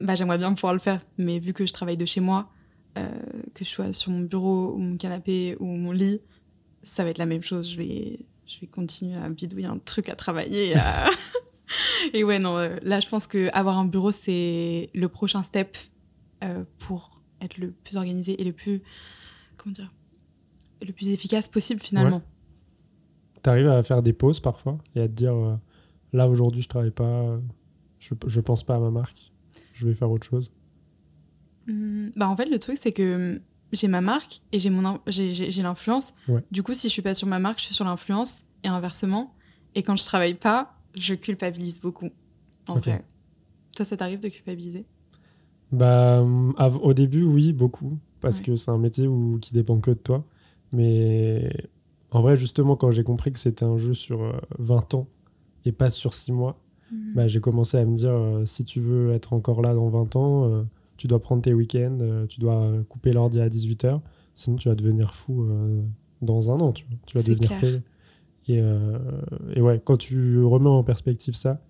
Bah, 0.00 0.14
j'aimerais 0.14 0.38
bien 0.38 0.52
pouvoir 0.52 0.72
le 0.72 0.78
faire, 0.78 1.00
mais 1.18 1.38
vu 1.38 1.52
que 1.52 1.66
je 1.66 1.72
travaille 1.72 1.96
de 1.96 2.04
chez 2.04 2.20
moi, 2.20 2.48
euh, 2.98 3.08
que 3.54 3.64
je 3.64 3.70
sois 3.70 3.92
sur 3.92 4.10
mon 4.12 4.20
bureau 4.20 4.72
ou 4.74 4.78
mon 4.78 4.96
canapé 4.96 5.56
ou 5.60 5.66
mon 5.66 5.92
lit, 5.92 6.20
ça 6.82 7.04
va 7.04 7.10
être 7.10 7.18
la 7.18 7.26
même 7.26 7.42
chose. 7.42 7.70
Je 7.70 7.76
vais, 7.76 8.20
je 8.46 8.60
vais 8.60 8.66
continuer 8.66 9.16
à 9.16 9.28
bidouiller 9.28 9.66
un 9.66 9.78
truc 9.78 10.08
à 10.08 10.14
travailler. 10.16 10.74
à- 10.76 11.06
et 12.12 12.24
ouais, 12.24 12.38
non, 12.38 12.58
euh, 12.58 12.76
là, 12.82 13.00
je 13.00 13.08
pense 13.08 13.26
que 13.26 13.48
avoir 13.52 13.78
un 13.78 13.86
bureau, 13.86 14.12
c'est 14.12 14.90
le 14.94 15.08
prochain 15.08 15.42
step 15.42 15.76
euh, 16.42 16.64
pour 16.78 17.22
être 17.40 17.58
le 17.58 17.72
plus 17.72 17.96
organisé 17.96 18.40
et 18.40 18.44
le 18.44 18.52
plus, 18.52 18.82
comment 19.56 19.72
dire, 19.72 19.92
le 20.86 20.92
plus 20.92 21.08
efficace 21.08 21.48
possible 21.48 21.80
finalement. 21.80 22.22
Tu 23.42 23.50
arrives 23.50 23.68
à 23.68 23.82
faire 23.82 24.02
des 24.02 24.12
pauses 24.12 24.40
parfois 24.40 24.78
et 24.94 25.00
à 25.00 25.08
te 25.08 25.12
dire 25.12 25.34
euh, 25.34 25.56
là 26.12 26.28
aujourd'hui 26.28 26.62
je 26.62 26.68
travaille 26.68 26.90
pas, 26.90 27.38
je, 27.98 28.14
je 28.26 28.40
pense 28.40 28.62
pas 28.64 28.76
à 28.76 28.78
ma 28.78 28.90
marque, 28.90 29.32
je 29.74 29.86
vais 29.86 29.94
faire 29.94 30.10
autre 30.10 30.26
chose? 30.26 30.50
Hmm, 31.66 32.08
Bah 32.16 32.28
en 32.28 32.36
fait, 32.36 32.46
le 32.46 32.58
truc, 32.58 32.76
c'est 32.80 32.92
que 32.92 33.34
hum, 33.34 33.40
j'ai 33.72 33.88
ma 33.88 34.00
marque 34.00 34.40
et 34.52 34.58
j'ai 34.58 34.70
mon 34.70 35.00
j'ai- 35.06 35.62
l'influence. 35.62 36.14
Ouais. 36.28 36.42
Du 36.50 36.62
coup, 36.62 36.74
si 36.74 36.88
je 36.88 36.92
suis 36.92 37.02
pas 37.02 37.14
sur 37.14 37.26
ma 37.26 37.38
marque, 37.38 37.58
je 37.60 37.64
suis 37.66 37.74
sur 37.74 37.84
l'influence 37.84 38.44
et 38.62 38.68
inversement. 38.68 39.34
Et 39.74 39.82
quand 39.82 39.96
je 39.96 40.04
travaille 40.04 40.34
pas, 40.34 40.74
je 40.94 41.14
culpabilise 41.14 41.80
beaucoup. 41.80 42.10
En 42.68 42.76
Ok. 42.76 42.84
vrai. 42.86 43.04
Toi, 43.76 43.84
ça 43.84 43.96
t'arrive 43.96 44.20
de 44.20 44.28
culpabiliser? 44.28 44.84
Bah, 45.72 46.24
av- 46.58 46.78
au 46.82 46.94
début, 46.94 47.24
oui, 47.24 47.52
beaucoup, 47.52 47.98
parce 48.20 48.38
Ouais. 48.38 48.44
que 48.46 48.56
c'est 48.56 48.70
un 48.70 48.78
métier 48.78 49.08
où, 49.08 49.38
qui 49.40 49.52
dépend 49.52 49.80
que 49.80 49.90
de 49.90 49.96
toi. 49.98 50.24
Mais 50.72 51.50
en 52.10 52.22
vrai, 52.22 52.36
justement, 52.36 52.76
quand 52.76 52.92
j'ai 52.92 53.02
compris 53.04 53.32
que 53.32 53.38
c'était 53.40 53.64
un 53.64 53.78
jeu 53.78 53.94
sur 53.94 54.22
euh, 54.22 54.32
20 54.58 54.94
ans 54.94 55.08
et 55.64 55.72
pas 55.72 55.90
sur 55.90 56.14
6 56.14 56.30
mois, 56.32 56.60
bah, 56.92 57.26
j'ai 57.26 57.40
commencé 57.40 57.76
à 57.76 57.84
me 57.84 57.96
dire 57.96 58.12
euh, 58.12 58.46
si 58.46 58.64
tu 58.64 58.78
veux 58.80 59.12
être 59.12 59.32
encore 59.32 59.62
là 59.62 59.74
dans 59.74 59.88
20 59.88 60.14
ans, 60.14 60.48
euh, 60.48 60.62
tu 60.96 61.06
dois 61.08 61.20
prendre 61.20 61.42
tes 61.42 61.54
week-ends, 61.54 61.98
euh, 62.00 62.26
tu 62.26 62.40
dois 62.40 62.72
couper 62.88 63.12
l'ordi 63.12 63.40
à 63.40 63.48
18h, 63.48 64.00
sinon 64.34 64.56
tu 64.56 64.68
vas 64.68 64.74
devenir 64.74 65.14
fou 65.14 65.42
euh, 65.42 65.82
dans 66.22 66.50
un 66.50 66.60
an, 66.60 66.72
tu, 66.72 66.84
vois. 66.86 66.98
Tu 67.06 67.18
vas 67.18 67.24
devenir 67.24 67.50
fêlé. 67.52 67.82
Et, 68.46 68.58
euh, 68.60 68.98
et 69.54 69.60
ouais, 69.60 69.80
quand 69.82 69.96
tu 69.96 70.42
remets 70.42 70.68
en 70.68 70.84
perspective 70.84 71.34
ça, 71.34 71.62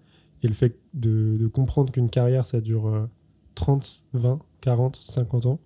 et 0.42 0.48
le 0.48 0.54
fait 0.54 0.78
de, 0.92 1.36
de 1.38 1.46
comprendre 1.46 1.92
qu'une 1.92 2.10
carrière, 2.10 2.44
ça 2.46 2.60
dure 2.60 2.86
euh, 2.88 3.06
30, 3.54 4.04
20, 4.12 4.40
40, 4.60 4.96
50 4.96 5.46
ans, 5.46 5.60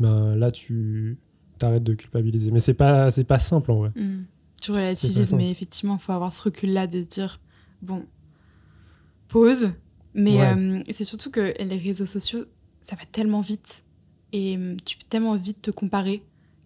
ben 0.00 0.34
là, 0.34 0.50
tu 0.50 1.18
t'arrêtes 1.58 1.84
de 1.84 1.94
culpabiliser. 1.94 2.50
Mais 2.50 2.60
c'est 2.60 2.74
pas, 2.74 3.10
c'est 3.10 3.24
pas 3.24 3.38
simple 3.38 3.70
en 3.70 3.76
vrai. 3.78 3.90
Hmm. 3.96 4.24
Tu 4.60 4.72
relativises, 4.72 5.34
mais 5.34 5.50
effectivement, 5.50 5.94
il 5.94 6.00
faut 6.00 6.12
avoir 6.12 6.32
ce 6.32 6.42
recul-là 6.42 6.86
de 6.86 7.00
se 7.02 7.06
dire 7.06 7.40
bon, 7.82 8.04
pause. 9.28 9.70
Mais 10.14 10.36
Ouais. 10.36 10.56
euh, 10.56 10.82
c'est 10.90 11.04
surtout 11.04 11.30
que 11.30 11.54
les 11.62 11.76
réseaux 11.78 12.06
sociaux, 12.06 12.44
ça 12.88 12.96
va 12.96 13.02
tellement 13.10 13.40
vite 13.40 13.84
et 14.32 14.56
hum, 14.56 14.76
tu 14.84 14.96
peux 14.96 15.04
tellement 15.08 15.34
vite 15.36 15.60
te 15.62 15.70
comparer 15.70 16.22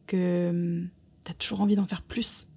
que 0.06 0.84
tu 1.24 1.30
as 1.30 1.34
toujours 1.34 1.60
envie 1.60 1.74
d'en 1.76 1.86
faire 1.86 2.02
plus. 2.02 2.48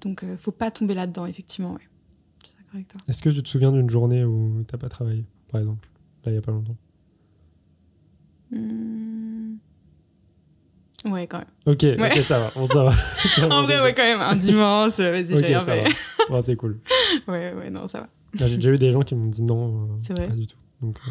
Donc, 0.00 0.22
euh, 0.22 0.36
faut 0.36 0.52
pas 0.52 0.70
tomber 0.70 0.94
là-dedans, 0.94 1.26
effectivement. 1.26 1.72
Ouais. 1.74 2.84
Est-ce 3.08 3.22
que 3.22 3.30
tu 3.30 3.42
te 3.42 3.48
souviens 3.48 3.72
d'une 3.72 3.88
journée 3.88 4.24
où 4.24 4.64
t'as 4.66 4.76
pas 4.78 4.88
travaillé, 4.88 5.24
par 5.48 5.60
exemple 5.60 5.88
Là, 6.24 6.32
il 6.32 6.34
y 6.34 6.38
a 6.38 6.42
pas 6.42 6.50
longtemps? 6.52 6.76
Hmm. 8.50 9.54
Ouais, 11.06 11.26
quand 11.26 11.38
même. 11.38 11.46
Ok, 11.66 11.82
Ouais. 11.82 11.96
ok, 12.16 12.22
ça 12.22 12.38
va. 12.38 12.50
On 12.56 12.66
ça 12.66 12.84
va. 12.84 12.92
Ça 12.92 13.48
En 13.48 13.62
vrai, 13.64 13.80
ouais, 13.80 13.94
quand 13.94 14.02
même. 14.04 14.20
Un 14.20 14.36
dimanche, 14.36 14.98
vas-y, 14.98 15.34
Ok, 15.34 15.40
j'ai 15.40 15.46
rien 15.46 15.60
ça 15.64 15.72
fait. 15.72 15.94
Bon, 16.28 16.40
c'est 16.42 16.56
cool. 16.56 16.80
Ouais, 17.28 17.52
ouais, 17.54 17.70
non, 17.70 17.86
ça 17.88 18.00
va. 18.00 18.08
Là, 18.40 18.48
J'ai 18.48 18.56
déjà 18.56 18.70
eu 18.72 18.78
des 18.78 18.92
gens 18.92 19.02
qui 19.02 19.14
m'ont 19.14 19.26
dit 19.28 19.42
non, 19.42 19.98
euh, 20.10 20.14
pas 20.14 20.26
du 20.34 20.46
tout. 20.46 20.56
Donc, 20.80 20.98
euh, 21.06 21.10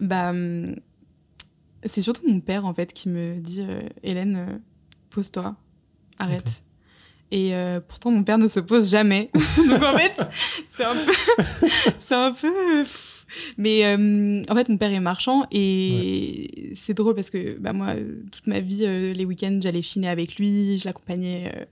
Bah, 0.00 0.30
hum, 0.30 0.76
c'est 1.84 2.00
surtout 2.00 2.28
mon 2.28 2.40
père 2.40 2.64
en 2.66 2.74
fait 2.74 2.92
qui 2.92 3.08
me 3.08 3.36
dit 3.38 3.62
euh, 3.62 3.82
Hélène, 4.02 4.36
euh, 4.36 4.58
pose-toi, 5.10 5.56
arrête. 6.18 6.62
Et 7.30 7.54
euh, 7.54 7.80
pourtant 7.86 8.10
mon 8.10 8.24
père 8.24 8.38
ne 8.38 8.48
se 8.48 8.60
pose 8.60 8.90
jamais. 8.90 9.30
Donc 9.70 9.82
en 9.82 9.96
fait, 9.98 10.26
c'est 10.66 10.84
un 10.84 10.94
peu, 10.94 11.12
c'est 11.98 12.14
un 12.14 12.32
peu. 12.32 12.84
Mais 13.58 13.84
euh, 13.84 14.40
en 14.48 14.54
fait, 14.54 14.70
mon 14.70 14.78
père 14.78 14.90
est 14.90 15.00
marchand 15.00 15.46
et 15.52 16.70
c'est 16.74 16.94
drôle 16.94 17.14
parce 17.14 17.28
que 17.28 17.58
bah, 17.58 17.74
moi, 17.74 17.94
toute 18.32 18.46
ma 18.46 18.60
vie, 18.60 18.84
euh, 18.86 19.12
les 19.12 19.26
week-ends, 19.26 19.58
j'allais 19.62 19.82
chiner 19.82 20.08
avec 20.08 20.36
lui, 20.36 20.78
je 20.78 20.86
l'accompagnais. 20.86 21.52
euh, 21.54 21.64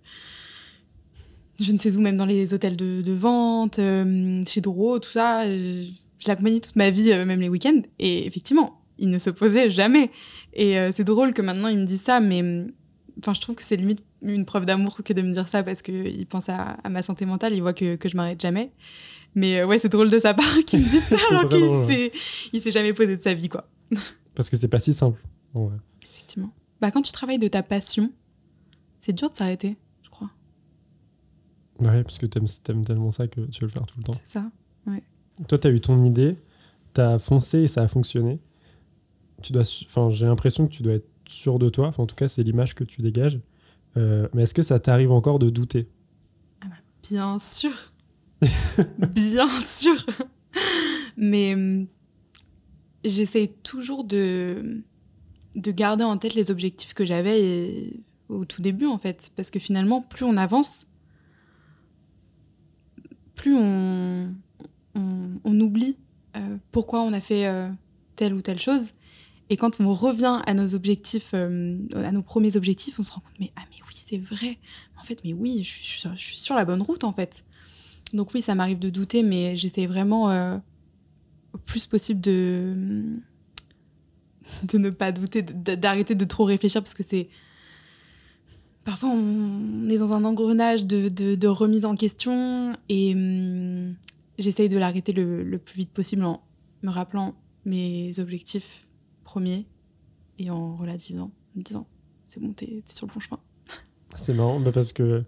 je 1.59 1.73
ne 1.73 1.79
sais 1.79 1.97
où, 1.97 2.01
même 2.03 2.17
dans 2.17 2.27
les 2.27 2.53
hôtels 2.53 2.77
de, 2.77 3.01
de 3.01 3.13
vente, 3.15 3.81
chez 4.47 4.61
Doro, 4.61 4.99
tout 4.99 5.09
ça. 5.09 5.47
Je, 5.47 5.87
je 6.19 6.29
l'accompagnais 6.29 6.61
toute 6.61 6.77
ma 6.77 6.91
vie, 6.91 7.09
même 7.25 7.41
les 7.41 7.49
week-ends. 7.49 7.81
Et 7.99 8.27
effectivement, 8.27 8.79
il 8.99 9.11
ne 9.11 9.19
se 9.19 9.31
posait 9.31 9.71
jamais. 9.71 10.11
Et 10.53 10.79
euh, 10.79 10.91
c'est 10.93 11.05
drôle 11.05 11.35
que 11.35 11.43
maintenant 11.43 11.69
il 11.69 11.79
me 11.79 11.85
dise 11.85 12.03
ça, 12.03 12.21
mais 12.21 12.67
enfin, 13.19 13.35
je 13.35 13.41
trouve 13.41 13.55
que 13.55 13.63
c'est 13.63 13.77
limite 13.77 14.03
une 14.23 14.45
preuve 14.45 14.67
d'amour 14.67 15.03
que 15.05 15.13
de 15.13 15.23
me 15.23 15.31
dire 15.33 15.49
ça 15.49 15.63
parce 15.63 15.83
qu'il 15.83 16.27
pense 16.27 16.49
à, 16.49 16.77
à 16.83 16.89
ma 16.89 17.03
santé 17.03 17.27
mentale, 17.27 17.55
il 17.55 17.61
voit 17.61 17.75
que, 17.75 17.97
que 17.97 18.09
je 18.09 18.17
m'arrête 18.17 18.41
jamais. 18.41 18.73
Mais 19.35 19.61
euh, 19.61 19.67
ouais, 19.67 19.79
c'est 19.79 19.91
drôle 19.91 20.11
de 20.11 20.19
sa 20.19 20.35
part 20.35 20.47
qu'il 20.67 20.81
me 20.81 20.85
dise 20.85 21.05
ça 21.05 21.17
alors 21.31 21.49
qu'il 21.49 21.69
s'est, 21.87 22.13
il 22.53 22.61
s'est 22.61 22.71
jamais 22.71 22.93
posé 22.93 23.17
de 23.17 23.23
sa 23.23 23.35
vie, 23.35 23.49
quoi. 23.49 23.69
parce 24.35 24.51
que 24.51 24.57
c'est 24.57 24.69
pas 24.69 24.81
si 24.81 24.93
simple. 24.95 25.23
en 25.55 25.67
vrai. 25.67 25.77
Effectivement. 26.13 26.53
Bah, 26.81 26.91
quand 26.91 27.03
tu 27.03 27.13
travailles 27.13 27.39
de 27.39 27.49
ta 27.49 27.63
passion, 27.63 28.11
c'est 29.01 29.13
dur 29.13 29.31
de 29.31 29.37
s'arrêter, 29.37 29.77
je 30.03 30.11
crois. 30.11 30.31
Ouais, 31.81 32.03
parce 32.03 32.19
que 32.19 32.27
t'aimes 32.27 32.47
aimes 32.69 32.85
tellement 32.85 33.11
ça 33.11 33.29
que 33.29 33.41
tu 33.43 33.61
veux 33.61 33.67
le 33.67 33.73
faire 33.73 33.87
tout 33.87 33.99
le 33.99 34.05
temps. 34.05 34.19
C'est 34.25 34.39
ça. 34.39 34.51
Toi, 35.49 35.59
t'as 35.59 35.71
eu 35.71 35.81
ton 35.81 36.03
idée, 36.03 36.39
t'as 36.95 37.19
foncé 37.19 37.59
et 37.59 37.69
ça 37.69 37.83
a 37.83 37.89
fonctionné. 37.89 38.41
Tu 39.43 39.53
dois, 39.53 39.63
enfin, 39.87 40.11
j'ai 40.11 40.27
l'impression 40.27 40.67
que 40.67 40.73
tu 40.73 40.83
dois 40.83 40.95
être 40.95 41.09
sûr 41.29 41.59
de 41.59 41.69
toi. 41.69 41.93
En 41.99 42.07
tout 42.07 42.15
cas, 42.15 42.29
c'est 42.29 42.43
l'image 42.43 42.75
que 42.75 42.85
tu 42.85 43.03
dégages. 43.03 43.41
Euh, 43.97 44.29
mais 44.35 44.43
est-ce 44.43 44.55
que 44.55 44.63
ça 44.63 44.79
t'arrive 44.79 45.13
encore 45.13 45.39
de 45.39 45.51
douter? 45.51 45.89
Bien 47.09 47.39
sûr. 47.39 47.93
Bien 49.15 49.49
sûr. 49.61 49.97
Mais 51.17 51.55
hum, 51.55 51.87
j'essaye 53.05 53.53
toujours 53.63 54.05
de, 54.05 54.83
de 55.55 55.71
garder 55.71 56.05
en 56.05 56.17
tête 56.19 56.35
les 56.35 56.51
objectifs 56.51 56.95
que 56.95 57.05
j'avais 57.05 57.93
au 58.29 58.45
tout 58.45 58.63
début, 58.63 58.87
en 58.87 58.99
fait. 58.99 59.31
Parce 59.37 59.51
que 59.51 59.59
finalement, 59.59 60.03
plus 60.03 60.25
on 60.25 60.37
avance, 60.37 60.87
plus 63.35 63.55
on, 63.57 64.35
on, 64.95 65.31
on 65.45 65.61
oublie 65.61 65.97
euh, 66.37 66.57
pourquoi 66.73 67.01
on 67.03 67.13
a 67.13 67.21
fait 67.21 67.47
euh, 67.47 67.69
telle 68.17 68.35
ou 68.35 68.41
telle 68.41 68.59
chose. 68.59 68.93
Et 69.49 69.57
quand 69.57 69.81
on 69.81 69.93
revient 69.95 70.41
à 70.47 70.55
nos 70.55 70.75
objectifs, 70.75 71.31
euh, 71.35 71.79
à 71.95 72.11
nos 72.11 72.23
premiers 72.23 72.57
objectifs, 72.57 72.99
on 72.99 73.03
se 73.03 73.13
rend 73.13 73.21
compte, 73.21 73.39
mais 73.39 73.53
ah 73.57 73.63
mais 73.71 73.77
oui, 73.89 73.95
c'est 73.95 74.19
vrai. 74.19 74.59
En 75.01 75.05
fait, 75.05 75.21
mais 75.25 75.33
oui, 75.33 75.63
je 75.63 75.71
suis, 75.71 76.01
sur- 76.37 76.57
la 76.57 76.65
bonne 76.65 76.83
route 76.83 77.05
en 77.05 77.13
fait. 77.13 77.45
Donc 78.13 78.35
oui, 78.35 78.43
ça 78.43 78.55
m'arrive 78.55 78.79
de 78.79 78.91
douter, 78.91 79.23
mais 79.23 79.55
j'essaie 79.57 79.87
vraiment 79.87 80.31
euh, 80.31 80.57
au 81.53 81.59
plus 81.59 81.87
possible 81.87 82.21
de 82.21 82.75
de 84.65 84.79
ne 84.79 84.91
pas 84.91 85.13
douter, 85.13 85.43
d'arrêter 85.43 86.15
de 86.15 86.25
trop 86.25 86.45
réfléchir 86.45 86.81
parce 86.83 86.95
que 86.95 87.03
c'est 87.03 87.29
parfois 88.85 89.11
on 89.11 89.89
est 89.89 89.99
dans 89.99 90.13
un 90.13 90.25
engrenage 90.25 90.85
de, 90.87 91.09
de, 91.09 91.35
de 91.35 91.49
remise 91.49 91.85
en 91.85 91.97
question 91.97 92.77
et 92.89 93.15
hum, 93.15 93.95
j'essaye 94.39 94.69
de 94.69 94.79
l'arrêter 94.79 95.13
le, 95.13 95.43
le 95.43 95.59
plus 95.59 95.77
vite 95.77 95.91
possible 95.91 96.25
en 96.25 96.43
me 96.83 96.91
rappelant 96.91 97.35
mes 97.65 98.19
objectifs 98.21 98.86
premiers 99.27 99.67
et 100.39 100.51
en 100.51 100.77
relativisant, 100.77 101.33
en 101.55 101.59
me 101.59 101.63
disant 101.63 101.87
c'est 102.29 102.41
bon, 102.41 102.53
t'es 102.53 102.83
sur 102.87 103.07
le 103.07 103.13
bon 103.13 103.21
chemin. 103.21 103.41
C'est 104.17 104.33
marrant 104.33 104.61
bah, 104.61 104.73
parce 104.73 104.93
que 104.93 105.25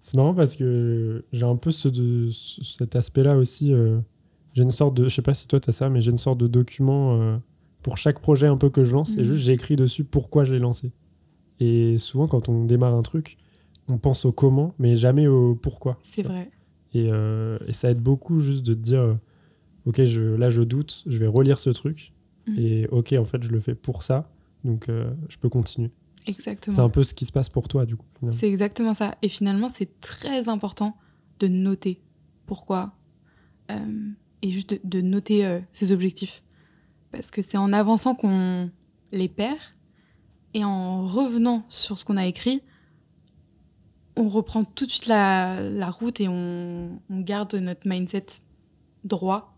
c'est 0.00 0.16
marrant 0.16 0.34
parce 0.34 0.56
que 0.56 1.24
j'ai 1.32 1.44
un 1.44 1.56
peu 1.56 1.70
ce 1.70 1.88
de, 1.88 2.30
cet 2.30 2.96
aspect-là 2.96 3.36
aussi. 3.36 3.72
euh, 3.72 4.00
j'ai 4.54 4.62
une 4.62 4.70
sorte 4.70 4.94
de, 4.94 5.04
je 5.08 5.14
sais 5.14 5.22
pas 5.22 5.34
si 5.34 5.46
toi 5.46 5.60
t'as 5.60 5.72
ça, 5.72 5.88
mais 5.90 6.00
j'ai 6.00 6.10
une 6.10 6.18
sorte 6.18 6.38
de 6.38 6.46
document 6.48 7.20
euh, 7.20 7.36
pour 7.82 7.98
chaque 7.98 8.20
projet 8.20 8.46
un 8.46 8.56
peu 8.56 8.70
que 8.70 8.82
je 8.84 8.92
lance. 8.94 9.16
Et 9.16 9.20
Mhm. 9.20 9.24
juste 9.26 9.42
j'ai 9.44 9.52
écrit 9.52 9.76
dessus 9.76 10.04
pourquoi 10.04 10.44
je 10.44 10.52
l'ai 10.54 10.58
lancé. 10.58 10.92
Et 11.60 11.98
souvent 11.98 12.26
quand 12.28 12.48
on 12.48 12.64
démarre 12.64 12.94
un 12.94 13.02
truc, 13.02 13.36
on 13.88 13.98
pense 13.98 14.24
au 14.24 14.32
comment, 14.32 14.74
mais 14.78 14.96
jamais 14.96 15.26
au 15.26 15.54
pourquoi. 15.54 15.98
C'est 16.02 16.22
vrai. 16.22 16.50
Et, 16.94 17.08
euh, 17.12 17.58
et 17.66 17.72
ça 17.72 17.90
aide 17.90 18.00
beaucoup 18.00 18.40
juste 18.40 18.64
de 18.64 18.74
te 18.74 18.78
dire, 18.80 19.00
euh, 19.00 19.14
ok, 19.86 20.04
je, 20.06 20.22
là 20.22 20.50
je 20.50 20.62
doute, 20.62 21.04
je 21.06 21.18
vais 21.18 21.26
relire 21.26 21.58
ce 21.60 21.70
truc. 21.70 22.12
Mhm. 22.50 22.58
Et 22.58 22.88
ok, 22.88 23.14
en 23.18 23.24
fait, 23.24 23.42
je 23.42 23.48
le 23.50 23.60
fais 23.60 23.74
pour 23.74 24.02
ça, 24.02 24.30
donc 24.64 24.88
euh, 24.88 25.12
je 25.28 25.38
peux 25.38 25.48
continuer. 25.48 25.90
Exactement. 26.26 26.76
C'est 26.76 26.82
un 26.82 26.90
peu 26.90 27.02
ce 27.02 27.14
qui 27.14 27.24
se 27.24 27.32
passe 27.32 27.48
pour 27.48 27.68
toi, 27.68 27.86
du 27.86 27.96
coup. 27.96 28.06
C'est 28.30 28.48
exactement 28.48 28.94
ça. 28.94 29.14
Et 29.22 29.28
finalement, 29.28 29.68
c'est 29.68 30.00
très 30.00 30.48
important 30.48 30.96
de 31.38 31.48
noter 31.48 32.02
pourquoi 32.46 32.92
euh, 33.70 34.10
et 34.42 34.50
juste 34.50 34.70
de, 34.70 34.80
de 34.84 35.00
noter 35.00 35.46
euh, 35.46 35.60
ses 35.72 35.92
objectifs. 35.92 36.42
Parce 37.10 37.30
que 37.30 37.42
c'est 37.42 37.56
en 37.56 37.72
avançant 37.72 38.14
qu'on 38.14 38.70
les 39.12 39.28
perd 39.28 39.58
et 40.54 40.64
en 40.64 41.02
revenant 41.02 41.64
sur 41.68 41.98
ce 41.98 42.04
qu'on 42.04 42.16
a 42.16 42.26
écrit, 42.26 42.62
on 44.16 44.28
reprend 44.28 44.64
tout 44.64 44.86
de 44.86 44.90
suite 44.90 45.06
la, 45.06 45.60
la 45.60 45.90
route 45.90 46.20
et 46.20 46.28
on, 46.28 47.00
on 47.08 47.20
garde 47.20 47.54
notre 47.54 47.88
mindset 47.88 48.26
droit. 49.04 49.56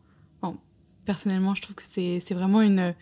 Personnellement, 1.05 1.55
je 1.55 1.63
trouve 1.63 1.75
que 1.75 1.85
c'est 1.85 2.21
vraiment 2.33 2.63
une, 2.63 2.95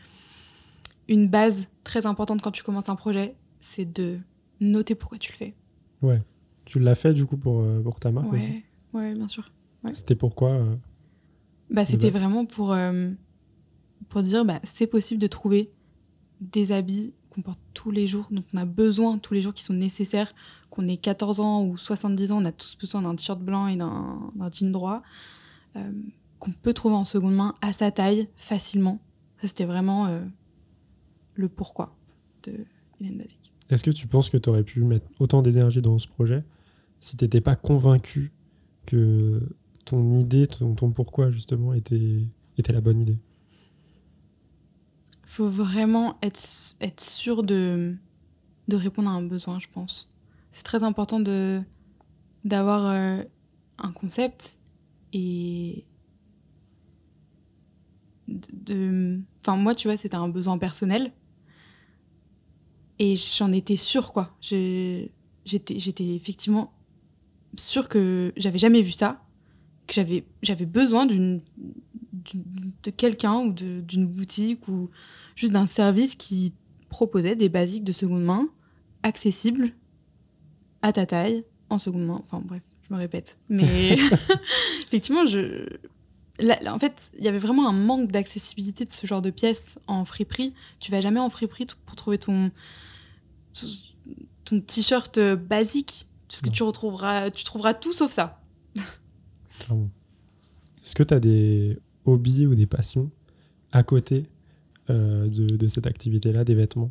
une 1.09 1.29
base 1.29 1.69
très 1.85 2.07
importante 2.07 2.41
quand 2.43 2.51
tu 2.51 2.63
commences 2.63 2.89
un 2.89 2.97
projet, 2.97 3.37
c'est 3.61 3.91
de 3.91 4.19
noter 4.61 4.95
pourquoi 4.95 5.19
tu 5.19 5.33
le 5.33 5.37
fais. 5.37 5.55
Ouais. 6.03 6.23
Tu 6.65 6.79
l'as 6.79 6.95
fait, 6.95 7.13
du 7.13 7.27
coup, 7.27 7.37
pour, 7.37 7.61
euh, 7.61 7.81
pour 7.83 7.99
ta 7.99 8.11
marque 8.11 8.33
aussi 8.33 8.63
Ouais, 8.93 9.01
ouais, 9.01 9.15
bien 9.15 9.29
sûr. 9.29 9.51
C'était 9.93 10.15
pourquoi 10.15 10.51
euh, 10.51 10.77
Bah, 11.71 11.85
c'était 11.85 12.11
vraiment 12.11 12.45
pour, 12.45 12.73
euh, 12.73 13.11
pour 14.09 14.23
dire 14.23 14.45
bah, 14.45 14.61
c'est 14.63 14.87
possible 14.87 15.21
de 15.21 15.27
trouver 15.27 15.71
des 16.41 16.73
habits 16.73 17.13
qu'on 17.31 17.43
porte 17.43 17.61
tous 17.75 17.91
les 17.91 18.07
jours, 18.07 18.29
dont 18.31 18.45
on 18.53 18.57
a 18.59 18.65
besoin 18.65 19.19
tous 19.19 19.35
les 19.35 19.43
jours, 19.43 19.55
qui 19.55 19.63
sont 19.63 19.75
nécessaires, 19.75 20.33
qu'on 20.69 20.87
ait 20.89 20.97
14 20.97 21.41
ans 21.41 21.65
ou 21.65 21.77
70 21.77 22.33
ans, 22.33 22.43
on 22.43 22.45
a 22.45 22.53
tous 22.53 22.77
besoin 22.77 23.03
d'un 23.03 23.15
t-shirt 23.15 23.41
blanc 23.41 23.69
et 23.69 23.77
d'un 23.77 24.31
d'un 24.35 24.51
jean 24.51 24.73
droit, 24.73 25.03
euh, 25.77 25.93
qu'on 26.41 26.51
peut 26.51 26.73
trouver 26.75 26.97
en 26.97 27.05
seconde 27.05 27.35
main 27.37 27.55
à 27.61 27.73
sa 27.73 27.93
taille, 27.93 28.29
facilement. 28.37 28.99
Ça, 29.41 29.49
c'était 29.49 29.67
vraiment 29.67 30.07
euh, 30.07 30.21
le 31.35 31.49
pourquoi 31.49 31.95
de 32.43 32.53
Hélène 33.01 33.19
Basique. 33.19 33.53
Est-ce 33.69 33.85
que 33.85 33.91
tu 33.91 34.09
penses 34.09 34.31
que 34.31 34.37
tu 34.37 34.49
aurais 34.49 34.65
pu 34.65 34.83
mettre 34.83 35.07
autant 35.21 35.43
d'énergie 35.43 35.81
dans 35.81 35.99
ce 35.99 36.09
projet 36.09 36.43
si 36.99 37.17
tu 37.17 37.25
n'étais 37.25 37.41
pas 37.41 37.55
convaincu 37.55 38.33
que 38.87 39.41
ton 39.85 40.11
idée, 40.11 40.47
ton, 40.47 40.75
ton 40.75 40.91
pourquoi, 40.91 41.31
justement, 41.31 41.73
était, 41.73 42.25
était 42.59 42.73
la 42.73 42.81
bonne 42.81 43.01
idée? 43.01 43.19
Faut 45.25 45.49
vraiment 45.49 46.19
être, 46.23 46.41
être 46.81 47.01
sûr 47.01 47.43
de, 47.43 47.95
de 48.67 48.77
répondre 48.77 49.09
à 49.09 49.13
un 49.13 49.23
besoin, 49.23 49.61
je 49.61 49.69
pense. 49.73 50.09
C'est 50.51 50.65
très 50.65 50.83
important 50.83 51.21
de 51.21 51.63
d'avoir 52.43 52.87
euh, 52.87 53.23
un 53.79 53.93
concept 53.93 54.59
et 55.13 55.85
de-. 58.53 59.21
Enfin, 59.43 59.57
moi, 59.57 59.75
tu 59.75 59.89
vois, 59.89 59.97
c'était 59.97 60.17
un 60.17 60.29
besoin 60.29 60.59
personnel. 60.59 61.13
Et 62.99 63.17
j'en 63.17 63.51
étais 63.53 63.77
sûre, 63.77 64.13
quoi. 64.13 64.37
J'étais 64.41 66.15
effectivement 66.15 66.73
sûre 67.57 67.89
que 67.89 68.33
j'avais 68.37 68.59
jamais 68.59 68.83
vu 68.83 68.93
ça, 68.93 69.25
que 69.87 69.95
j'avais 70.43 70.67
besoin 70.67 71.07
d'une 71.07 71.41
de 72.83 72.91
quelqu'un 72.91 73.37
ou 73.37 73.53
d'une 73.53 74.07
boutique 74.07 74.69
ou 74.69 74.91
juste 75.37 75.53
d'un 75.53 75.67
service 75.67 76.15
qui 76.15 76.55
proposait 76.89 77.37
des 77.37 77.49
basiques 77.49 77.85
de 77.85 77.93
seconde 77.93 78.25
main 78.25 78.49
accessibles 79.03 79.73
à 80.83 80.93
ta 80.93 81.07
taille 81.07 81.45
en 81.69 81.79
seconde 81.79 82.07
main. 82.07 82.21
Enfin 82.25 82.43
bref, 82.45 82.63
je 82.89 82.95
me 82.95 82.99
répète. 82.99 83.39
Mais 83.49 83.97
effectivement, 84.87 85.27
je... 85.27 85.67
là- 86.41 86.75
en 86.75 86.79
fait, 86.79 87.11
il 87.19 87.25
y 87.25 87.29
avait 87.29 87.39
vraiment 87.39 87.69
un 87.69 87.73
manque 87.73 88.11
d'accessibilité 88.11 88.85
de 88.85 88.91
ce 88.91 89.07
genre 89.07 89.23
de 89.23 89.31
pièces 89.31 89.79
en 89.87 90.05
friperie. 90.05 90.55
Tu 90.79 90.91
vas 90.91 91.01
jamais 91.01 91.21
en 91.21 91.31
friperie 91.31 91.67
pour 91.87 91.97
trouver 91.97 92.19
ton, 92.19 92.51
ton 94.45 94.61
t-shirt 94.61 95.19
euh, 95.19 95.37
basique. 95.37 96.07
Parce 96.29 96.43
que 96.43 96.51
tu 96.51 96.63
retrouveras, 96.63 97.31
tu 97.31 97.43
trouveras 97.45 97.75
tout 97.75 97.93
sauf 97.93 98.13
ça. 98.13 98.41
Est-ce 100.85 100.95
que 100.95 101.03
tu 101.03 101.13
as 101.15 101.21
des 101.21 101.79
hobbies 102.05 102.47
ou 102.47 102.55
des 102.55 102.67
passions 102.67 103.11
à 103.73 103.83
côté 103.83 104.27
euh, 104.91 105.27
de, 105.29 105.57
de 105.57 105.67
cette 105.69 105.87
activité-là, 105.87 106.45
des 106.45 106.55
vêtements? 106.55 106.91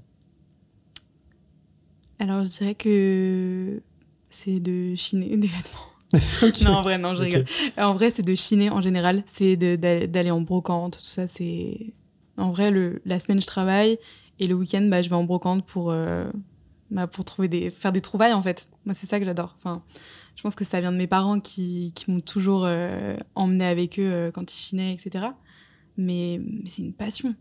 Alors 2.19 2.43
je 2.43 2.49
dirais 2.49 2.75
que 2.75 3.81
c'est 4.29 4.59
de 4.59 4.93
chiner 4.95 5.35
des 5.37 5.47
vêtements. 5.47 5.88
Non, 6.63 6.71
en 6.71 6.81
vrai, 6.81 6.97
non, 6.97 7.15
je 7.15 7.21
rigole. 7.21 7.45
En 7.77 7.93
vrai, 7.93 8.09
c'est 8.09 8.23
de 8.23 8.35
chiner 8.35 8.69
en 8.69 8.81
général. 8.81 9.23
C'est 9.25 9.55
d'aller 9.55 10.31
en 10.31 10.41
brocante, 10.41 10.97
tout 10.97 11.05
ça. 11.05 11.27
C'est 11.27 11.93
En 12.37 12.51
vrai, 12.51 12.71
le, 12.71 13.01
la 13.05 13.19
semaine, 13.19 13.41
je 13.41 13.47
travaille. 13.47 13.97
Et 14.39 14.47
le 14.47 14.55
week-end, 14.55 14.87
bah, 14.89 15.01
je 15.01 15.09
vais 15.09 15.15
en 15.15 15.23
brocante 15.23 15.65
pour, 15.65 15.91
euh, 15.91 16.29
bah, 16.89 17.07
pour 17.07 17.25
trouver 17.25 17.47
des, 17.47 17.69
faire 17.69 17.91
des 17.91 18.01
trouvailles, 18.01 18.33
en 18.33 18.41
fait. 18.41 18.69
Moi, 18.85 18.93
c'est 18.93 19.07
ça 19.07 19.19
que 19.19 19.25
j'adore. 19.25 19.55
Enfin, 19.57 19.83
je 20.35 20.41
pense 20.41 20.55
que 20.55 20.63
ça 20.63 20.79
vient 20.81 20.91
de 20.91 20.97
mes 20.97 21.07
parents 21.07 21.39
qui, 21.39 21.91
qui 21.95 22.09
m'ont 22.09 22.21
toujours 22.21 22.63
euh, 22.65 23.15
emmené 23.35 23.65
avec 23.65 23.99
eux 23.99 24.11
euh, 24.11 24.31
quand 24.31 24.51
ils 24.53 24.57
chinaient, 24.57 24.93
etc. 24.93 25.25
Mais, 25.97 26.39
mais 26.41 26.69
c'est 26.69 26.81
une 26.81 26.93
passion. 26.93 27.35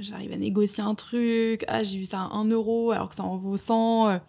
J'arrive 0.00 0.32
à 0.32 0.36
négocier 0.36 0.82
un 0.82 0.96
truc. 0.96 1.64
Ah, 1.68 1.84
j'ai 1.84 1.98
vu 1.98 2.04
ça 2.04 2.22
à 2.22 2.36
1 2.36 2.46
euro 2.46 2.90
alors 2.90 3.08
que 3.08 3.14
ça 3.14 3.22
en 3.22 3.38
vaut 3.38 3.56
100. 3.56 4.20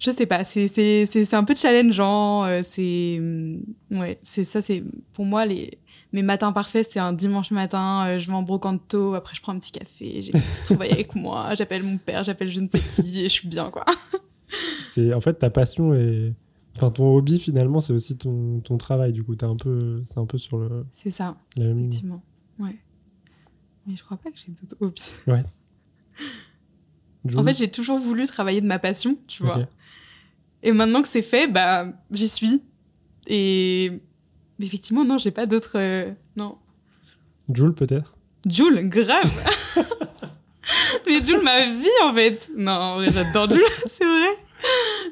Je 0.00 0.10
sais 0.10 0.26
pas, 0.26 0.42
c'est 0.44 0.66
c'est- 0.66 1.06
c'est- 1.06 1.24
c'est 1.24 1.36
un 1.36 1.44
peu 1.44 1.54
challengeant. 1.54 2.44
euh, 2.44 2.62
C'est 2.64 3.18
hum, 3.20 3.60
ouais, 3.92 4.18
c'est 4.22 4.44
ça. 4.44 4.60
C'est 4.62 4.82
pour 5.12 5.24
moi 5.26 5.46
les 5.46 5.78
mes 6.12 6.22
matins 6.22 6.50
parfaits, 6.52 6.88
c'est 6.90 6.98
un 6.98 7.12
dimanche 7.12 7.52
matin. 7.52 8.04
euh, 8.06 8.18
je 8.18 8.26
vais 8.26 8.32
en 8.32 8.42
brocante 8.42 8.82
tôt, 8.88 9.14
après 9.14 9.34
je 9.36 9.42
prends 9.42 9.52
un 9.52 9.58
petit 9.60 9.70
café, 9.70 10.22
j'ai 10.22 10.32
trouvaille 10.64 10.90
avec 10.90 11.14
moi, 11.14 11.50
j'appelle 11.54 11.84
mon 11.84 11.98
père, 11.98 12.24
j'appelle 12.24 12.48
je 12.48 12.60
ne 12.60 12.66
sais 12.68 12.80
qui 12.80 13.20
et 13.20 13.24
je 13.24 13.28
suis 13.28 13.46
bien 13.48 13.70
quoi. 13.70 13.84
C'est 14.92 15.14
en 15.14 15.20
fait 15.20 15.34
ta 15.34 15.50
passion 15.50 15.94
et 15.94 16.34
enfin 16.76 16.90
ton 16.90 17.14
hobby 17.14 17.38
finalement 17.38 17.78
c'est 17.80 17.92
aussi 17.92 18.16
ton, 18.16 18.58
ton 18.60 18.76
travail 18.78 19.12
du 19.12 19.22
coup 19.22 19.36
t'es 19.36 19.44
un 19.46 19.54
peu 19.54 20.02
c'est 20.06 20.18
un 20.18 20.26
peu 20.26 20.38
sur 20.38 20.58
le 20.58 20.84
C'est 20.90 21.12
ça, 21.12 21.36
la 21.56 21.64
même 21.66 21.76
ligne. 21.78 21.88
effectivement. 21.90 22.22
Ouais. 22.58 22.74
Mais 23.86 23.94
je 23.94 24.02
crois 24.02 24.16
pas 24.16 24.30
que 24.32 24.38
j'ai 24.38 24.50
d'autres 24.50 24.76
hobbies. 24.80 25.12
En 27.26 27.28
Jules 27.28 27.44
fait, 27.44 27.54
j'ai 27.54 27.70
toujours 27.70 27.98
voulu 27.98 28.26
travailler 28.26 28.60
de 28.62 28.66
ma 28.66 28.78
passion, 28.78 29.16
tu 29.26 29.42
vois. 29.44 29.68
Et 30.62 30.72
maintenant 30.72 31.02
que 31.02 31.08
c'est 31.08 31.22
fait, 31.22 31.46
bah 31.48 31.86
j'y 32.10 32.28
suis. 32.28 32.62
Et 33.26 34.00
mais 34.58 34.66
effectivement, 34.66 35.04
non, 35.04 35.16
j'ai 35.18 35.30
pas 35.30 35.46
d'autres. 35.46 35.72
euh, 35.78 36.12
Non. 36.36 36.58
Jules 37.52 37.72
peut-être? 37.74 38.14
Jules, 38.48 38.88
grave 38.88 39.30
Mais 41.06 41.24
Jules, 41.24 41.42
ma 41.42 41.64
vie 41.66 41.88
en 42.04 42.14
fait 42.14 42.50
Non, 42.56 42.72
en 42.72 42.94
vrai, 42.96 43.10
j'adore 43.10 43.50
Jules, 43.50 43.62
c'est 43.86 44.04
vrai 44.04 44.28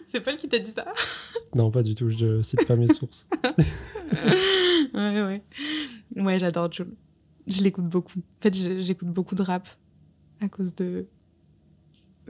C'est 0.07 0.21
Paul 0.21 0.37
qui 0.37 0.49
t'a 0.49 0.59
dit 0.59 0.71
ça 0.71 0.85
Non 1.55 1.71
pas 1.71 1.83
du 1.83 1.95
tout 1.95 2.11
je 2.11 2.43
cite 2.43 2.67
pas 2.67 2.77
mes 2.77 2.89
sources. 2.89 3.27
Ouais, 4.95 5.23
ouais. 5.23 5.43
Ouais, 6.17 6.39
j'adore 6.39 6.73
Jules. 6.73 6.95
Je 7.47 7.63
l'écoute 7.63 7.87
beaucoup. 7.87 8.19
En 8.19 8.43
fait, 8.43 8.55
j'écoute 8.81 9.09
beaucoup 9.09 9.35
de 9.35 9.43
rap 9.43 9.69
à 10.41 10.49
cause 10.49 10.75
de. 10.75 11.07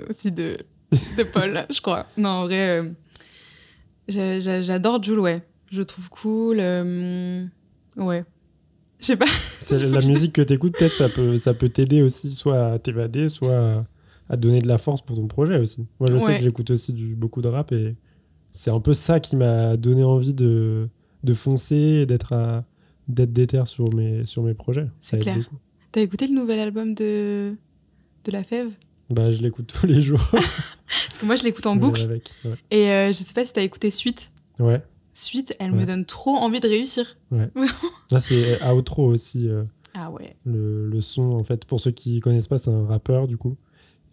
aussi 0.08 0.30
de, 0.32 0.56
de 0.92 1.22
Paul, 1.32 1.66
je 1.70 1.80
crois. 1.80 2.06
Non, 2.16 2.28
en 2.30 2.42
vrai, 2.44 2.80
euh, 2.80 2.90
j'adore 4.08 5.02
Jules, 5.02 5.20
ouais. 5.20 5.42
Je 5.70 5.82
trouve 5.82 6.08
cool. 6.08 6.58
euh, 6.60 7.44
ouais. 7.96 8.24
Je 9.00 9.06
sais 9.06 9.16
pas. 9.16 9.26
la 9.70 10.00
musique 10.00 10.32
que 10.32 10.42
tu 10.42 10.54
écoutes, 10.54 10.76
peut-être, 10.76 10.94
ça 10.94 11.08
peut, 11.08 11.36
ça 11.38 11.54
peut 11.54 11.68
t'aider 11.68 12.02
aussi, 12.02 12.32
soit 12.32 12.72
à 12.72 12.78
t'évader, 12.78 13.28
soit 13.28 13.84
à, 14.28 14.36
te 14.36 14.40
donner 14.40 14.60
de 14.60 14.68
la 14.68 14.78
force 14.78 15.02
pour 15.02 15.16
ton 15.16 15.26
projet 15.26 15.58
aussi. 15.58 15.86
Moi, 16.00 16.08
je 16.10 16.18
sais 16.18 16.38
que 16.38 16.42
j'écoute 16.42 16.70
aussi 16.70 16.92
du, 16.92 17.14
beaucoup 17.14 17.42
de 17.42 17.48
rap 17.48 17.72
et 17.72 17.96
c'est 18.50 18.70
un 18.70 18.80
peu 18.80 18.94
ça 18.94 19.20
qui 19.20 19.36
m'a 19.36 19.76
donné 19.76 20.04
envie 20.04 20.34
de, 20.34 20.88
de 21.22 21.34
foncer 21.34 21.76
et 21.76 22.06
d'être 22.06 22.64
d'être 23.08 23.32
déter 23.32 23.62
sur 23.64 23.86
mes, 23.96 24.26
sur 24.26 24.42
mes 24.42 24.54
projets. 24.54 24.86
C'est 25.00 25.20
clair. 25.20 25.38
T'as 25.92 26.02
écouté 26.02 26.26
le 26.26 26.34
nouvel 26.34 26.58
album 26.58 26.94
de, 26.94 27.54
de 28.24 28.32
La 28.32 28.44
Fève? 28.44 28.74
Bah, 29.10 29.32
je 29.32 29.42
l'écoute 29.42 29.66
tous 29.66 29.86
les 29.86 30.00
jours. 30.00 30.20
Parce 30.30 31.18
que 31.18 31.26
moi, 31.26 31.36
je 31.36 31.44
l'écoute 31.44 31.66
en 31.66 31.76
boucle. 31.76 32.20
Et 32.70 32.90
euh, 32.90 33.08
je 33.08 33.12
sais 33.12 33.32
pas 33.32 33.44
si 33.44 33.52
t'as 33.52 33.62
écouté 33.62 33.90
Suite. 33.90 34.30
Ouais. 34.58 34.82
Suite, 35.14 35.56
elle 35.58 35.72
me 35.72 35.84
donne 35.84 36.04
trop 36.04 36.36
envie 36.36 36.60
de 36.60 36.68
réussir. 36.68 37.16
Ouais. 37.30 37.50
Là, 38.10 38.20
c'est 38.20 38.62
Outro 38.70 39.06
aussi. 39.06 39.48
Euh, 39.48 39.64
ah 39.94 40.10
ouais. 40.10 40.36
Le, 40.44 40.86
le, 40.88 41.00
son, 41.00 41.32
en 41.32 41.44
fait, 41.44 41.64
pour 41.64 41.80
ceux 41.80 41.90
qui 41.90 42.20
connaissent 42.20 42.48
pas, 42.48 42.58
c'est 42.58 42.70
un 42.70 42.86
rappeur, 42.86 43.26
du 43.26 43.36
coup. 43.36 43.56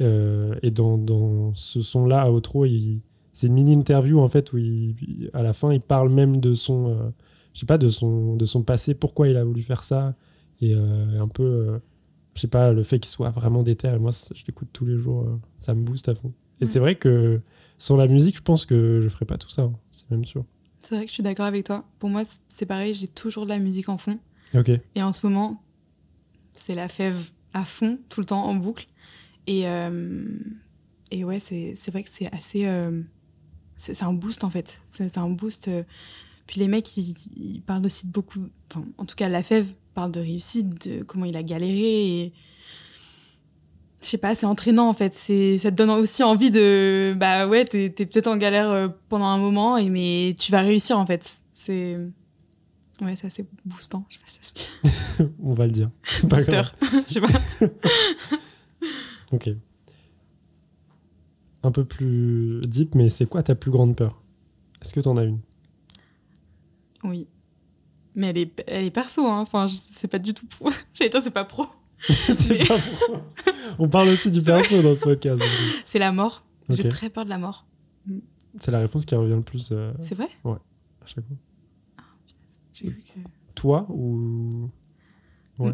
Euh, 0.02 0.56
et 0.64 0.72
dans, 0.72 0.98
dans 0.98 1.54
ce 1.56 1.82
son-là, 1.82 2.32
Outro, 2.32 2.66
c'est 3.34 3.48
une 3.48 3.54
mini-interview, 3.54 4.20
en 4.20 4.30
fait, 4.30 4.54
où 4.54 4.58
il, 4.58 5.30
à 5.34 5.44
la 5.44 5.54
fin, 5.54 5.72
il 5.72 5.82
parle 5.82 6.10
même 6.10 6.40
de 6.40 6.54
son 6.54 7.12
je 7.56 7.62
sais 7.62 7.66
pas, 7.66 7.78
de 7.78 7.88
son, 7.88 8.36
de 8.36 8.46
son 8.46 8.64
passé, 8.64 8.94
pourquoi 8.94 9.30
il 9.30 9.38
a 9.38 9.44
voulu 9.46 9.62
faire 9.62 9.86
ça. 9.86 10.14
Et 10.62 10.76
euh, 10.76 11.22
un 11.22 11.28
peu, 11.30 11.44
euh, 11.44 11.80
je 12.36 12.42
sais 12.42 12.48
pas, 12.48 12.74
le 12.74 12.84
fait 12.84 13.00
qu'il 13.00 13.12
soit 13.12 13.30
vraiment 13.30 13.64
déter. 13.64 13.98
Moi, 13.98 14.12
je 14.12 14.44
l'écoute 14.46 14.70
tous 14.74 14.86
les 14.86 14.98
jours, 14.98 15.24
euh, 15.24 15.40
ça 15.56 15.74
me 15.74 15.82
booste 15.82 16.10
à 16.10 16.16
fond. 16.16 16.34
Et 16.62 16.66
c'est 16.66 16.80
vrai 16.80 16.96
que 16.96 17.42
sans 17.78 17.98
la 17.98 18.08
musique, 18.08 18.38
je 18.38 18.42
pense 18.42 18.66
que 18.66 19.02
je 19.02 19.10
ferais 19.10 19.26
pas 19.26 19.38
tout 19.38 19.50
ça, 19.50 19.64
hein, 19.64 19.74
c'est 19.92 20.10
même 20.12 20.26
sûr. 20.26 20.46
C'est 20.80 20.96
vrai 20.96 21.06
que 21.06 21.10
je 21.10 21.16
suis 21.16 21.24
d'accord 21.24 21.46
avec 21.46 21.66
toi. 21.66 21.86
Pour 22.00 22.10
moi, 22.10 22.24
c'est 22.48 22.66
pareil, 22.66 22.94
j'ai 22.94 23.08
toujours 23.08 23.46
de 23.46 23.50
la 23.50 23.60
musique 23.60 23.90
en 23.90 23.98
fond. 23.98 24.20
Ok. 24.54 24.70
Et 24.96 25.04
en 25.04 25.12
ce 25.12 25.26
moment, 25.26 25.64
c'est 26.54 26.76
la 26.76 26.88
fève 26.88 27.30
à 27.54 27.66
fond, 27.66 28.00
tout 28.10 28.20
le 28.20 28.26
temps, 28.26 28.46
en 28.46 28.56
boucle. 28.56 28.88
Et, 29.48 29.64
et 31.12 31.24
ouais, 31.24 31.40
c'est 31.40 31.92
vrai 31.92 32.04
que 32.04 32.10
c'est 32.10 32.32
assez. 32.34 32.70
c'est 33.76 34.04
un 34.04 34.14
boost 34.14 34.44
en 34.44 34.50
fait. 34.50 34.82
C'est 34.86 35.18
un 35.18 35.30
boost. 35.30 35.70
Puis 36.48 36.60
les 36.60 36.68
mecs, 36.68 36.96
ils, 36.98 37.62
parlent 37.66 37.86
aussi 37.86 38.08
de 38.08 38.12
beaucoup. 38.12 38.48
Enfin, 38.72 38.86
en 38.98 39.06
tout 39.06 39.16
cas, 39.16 39.28
La 39.30 39.44
Fève 39.44 39.74
parle 39.96 40.12
de 40.12 40.20
réussite, 40.20 40.88
de 40.88 41.04
comment 41.04 41.26
il 41.26 41.36
a 41.36 41.42
galéré. 41.42 42.20
Et 42.20 42.34
je 44.02 44.08
sais 44.08 44.18
pas, 44.20 44.36
c'est 44.36 44.46
entraînant 44.46 44.88
en 44.88 44.94
fait. 44.94 45.14
C'est, 45.14 45.58
ça 45.58 45.72
te 45.72 45.76
donne 45.76 45.90
aussi 45.90 46.22
envie 46.22 46.52
de. 46.52 47.16
Bah 47.18 47.48
ouais, 47.48 47.66
t'es, 47.66 47.86
es, 47.86 47.90
peut-être 47.90 48.28
en 48.28 48.38
galère 48.38 48.70
euh, 48.70 48.90
pendant 49.10 49.26
un 49.26 49.40
moment, 49.40 49.78
et, 49.78 49.90
mais 49.90 50.36
tu 50.38 50.52
vas 50.52 50.62
réussir 50.62 51.00
en 51.00 51.06
fait. 51.08 51.42
C'est. 51.52 51.98
Ouais, 53.02 53.16
c'est 53.16 53.28
assez 53.28 53.46
boostant. 53.66 54.06
Je 54.10 54.16
sais 54.16 54.22
pas 54.22 54.28
si 54.28 54.40
ça 54.42 54.48
se 54.48 55.24
dit. 55.24 55.32
On 55.44 55.54
va 55.54 55.66
le 55.66 55.72
dire. 55.72 55.90
Booster. 56.24 56.62
Je 57.08 57.14
sais 57.14 57.22
pas. 57.22 57.28
ok. 59.32 59.50
Un 61.64 61.72
peu 61.72 61.84
plus 61.84 62.62
deep, 62.68 62.94
mais 62.94 63.10
c'est 63.10 63.26
quoi 63.26 63.42
ta 63.42 63.56
plus 63.56 63.72
grande 63.72 63.96
peur? 63.96 64.22
Est-ce 64.82 64.94
que 64.94 65.00
t'en 65.00 65.18
as 65.18 65.24
une? 65.24 65.40
Oui. 67.04 67.28
Mais 68.16 68.28
elle 68.28 68.38
est, 68.38 68.64
elle 68.68 68.86
est 68.86 68.92
perso, 68.92 69.26
hein. 69.28 69.40
Enfin, 69.40 69.68
c'est 69.68 70.08
pas 70.08 70.20
du 70.20 70.34
tout 70.34 70.46
pro. 70.48 70.70
J'allais 70.94 71.10
dire, 71.10 71.22
c'est 71.22 71.32
pas 71.32 71.46
pro. 71.46 71.66
c'est 72.08 72.68
pas 72.68 72.78
pro. 72.78 73.18
On 73.80 73.90
parle 73.90 74.10
aussi 74.10 74.32
du 74.32 74.42
perso 74.44 74.82
dans 74.82 74.96
ce 74.96 75.02
podcast. 75.02 75.42
C'est 75.86 76.00
la 76.00 76.12
mort. 76.12 76.44
J'ai 76.70 76.90
très 76.90 77.10
peur 77.10 77.26
de 77.26 77.30
la 77.30 77.38
mort. 77.38 77.66
Mm. 78.08 78.20
C'est 78.60 78.72
la 78.72 78.80
réponse 78.80 79.06
qui 79.06 79.16
revient 79.16 79.36
le 79.36 79.42
plus. 79.42 79.70
Euh, 79.72 79.92
c'est 80.02 80.16
vrai? 80.16 80.30
Ouais, 80.44 80.58
à 81.02 81.06
chaque 81.06 81.26
fois. 81.26 81.36
Ah, 81.98 82.04
que... 82.74 82.88
Toi 83.54 83.86
ou. 83.90 84.70
Ouais. 85.60 85.74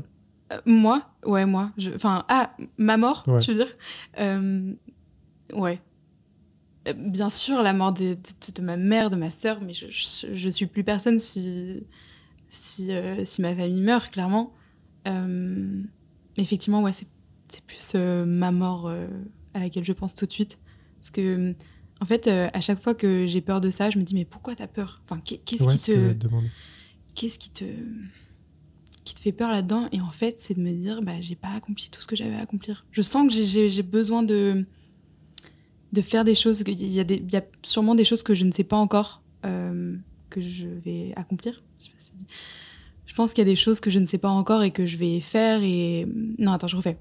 Euh, 0.52 0.60
moi? 0.66 1.04
Ouais, 1.26 1.46
moi. 1.46 1.72
Enfin, 1.96 2.26
ah, 2.28 2.56
ma 2.78 2.98
mort, 2.98 3.24
tu 3.40 3.52
veux 3.52 3.66
dire? 3.66 3.78
Euh, 4.20 4.74
Ouais. 5.54 5.80
Euh, 6.88 6.94
bien 6.94 7.30
sûr, 7.30 7.62
la 7.62 7.74
mort 7.74 7.92
de, 7.92 8.18
ma 8.62 8.78
mère, 8.78 9.10
de 9.10 9.16
ma 9.16 9.32
sœur, 9.32 9.60
mais 9.62 9.74
je, 9.74 9.88
je, 9.90 10.50
suis 10.50 10.66
plus 10.66 10.84
personne 10.84 11.20
si, 11.20 11.84
si, 12.52 12.92
euh, 12.92 13.26
si 13.26 13.42
ma 13.42 13.56
famille 13.56 13.82
meurt, 13.82 14.12
clairement. 14.12 14.54
Euh, 15.08 15.82
effectivement, 16.38 16.84
ouais, 16.84 16.94
c'est 16.94 17.08
plus 17.66 17.96
ma 17.96 18.52
mort 18.52 18.94
à 19.54 19.60
laquelle 19.60 19.84
je 19.84 19.94
pense 19.94 20.16
tout 20.16 20.26
de 20.26 20.32
suite. 20.32 20.60
Parce 21.00 21.10
que, 21.10 21.56
en 22.00 22.06
fait, 22.06 22.28
à 22.28 22.62
chaque 22.62 22.80
fois 22.80 22.94
que 22.94 23.26
j'ai 23.26 23.42
peur 23.42 23.60
de 23.60 23.72
ça, 23.72 23.90
je 23.90 23.98
me 23.98 24.04
dis, 24.04 24.14
mais 24.14 24.26
pourquoi 24.26 24.56
t'as 24.56 24.68
peur? 24.68 25.02
Enfin, 25.04 25.20
qu'est-ce 25.20 25.68
qui 25.68 25.80
te. 25.80 26.14
Qu'est-ce 27.16 27.40
qui 27.40 27.50
te 27.50 27.66
qui 29.04 29.16
te 29.16 29.20
fait 29.20 29.32
peur 29.32 29.50
là-dedans? 29.50 29.90
Et 29.92 30.00
en 30.00 30.12
fait 30.12 30.40
c'est 30.40 30.54
de 30.54 30.62
me 30.62 30.72
dire 30.72 31.02
bah 31.02 31.20
j'ai 31.20 31.36
pas 31.36 31.50
accompli 31.50 31.90
tout 31.90 32.02
ce 32.02 32.08
que 32.08 32.16
j'avais 32.16 32.36
à 32.36 32.42
accomplir 32.42 32.86
je 32.92 33.02
sens 33.02 33.28
que 33.28 33.34
j'ai 33.34 33.82
besoin 33.82 34.22
de 34.22 34.66
de 35.92 36.02
faire 36.02 36.24
des 36.24 36.36
choses. 36.36 36.64
Il 36.68 36.92
y, 36.92 37.00
a 37.00 37.04
des, 37.04 37.16
il 37.16 37.32
y 37.32 37.38
a 37.38 37.44
sûrement 37.64 37.96
des 37.96 38.04
choses 38.04 38.24
que 38.24 38.34
je 38.34 38.46
ne 38.46 38.52
sais 38.52 38.64
pas 38.64 38.78
encore 38.78 39.24
euh, 39.46 39.98
que 40.32 40.42
je 40.42 40.68
vais 40.68 41.12
accomplir. 41.16 41.62
Je 43.06 43.14
pense 43.14 43.34
qu'il 43.34 43.42
y 43.44 43.48
a 43.48 43.52
des 43.52 43.56
choses 43.56 43.80
que 43.80 43.90
je 43.90 44.00
ne 44.00 44.06
sais 44.06 44.18
pas 44.18 44.30
encore 44.30 44.64
et 44.64 44.72
que 44.72 44.86
je 44.86 44.98
vais 44.98 45.20
faire. 45.20 45.62
Et 45.64 46.08
non, 46.40 46.54
attends, 46.54 46.68
je 46.68 46.78
refais. 46.78 46.98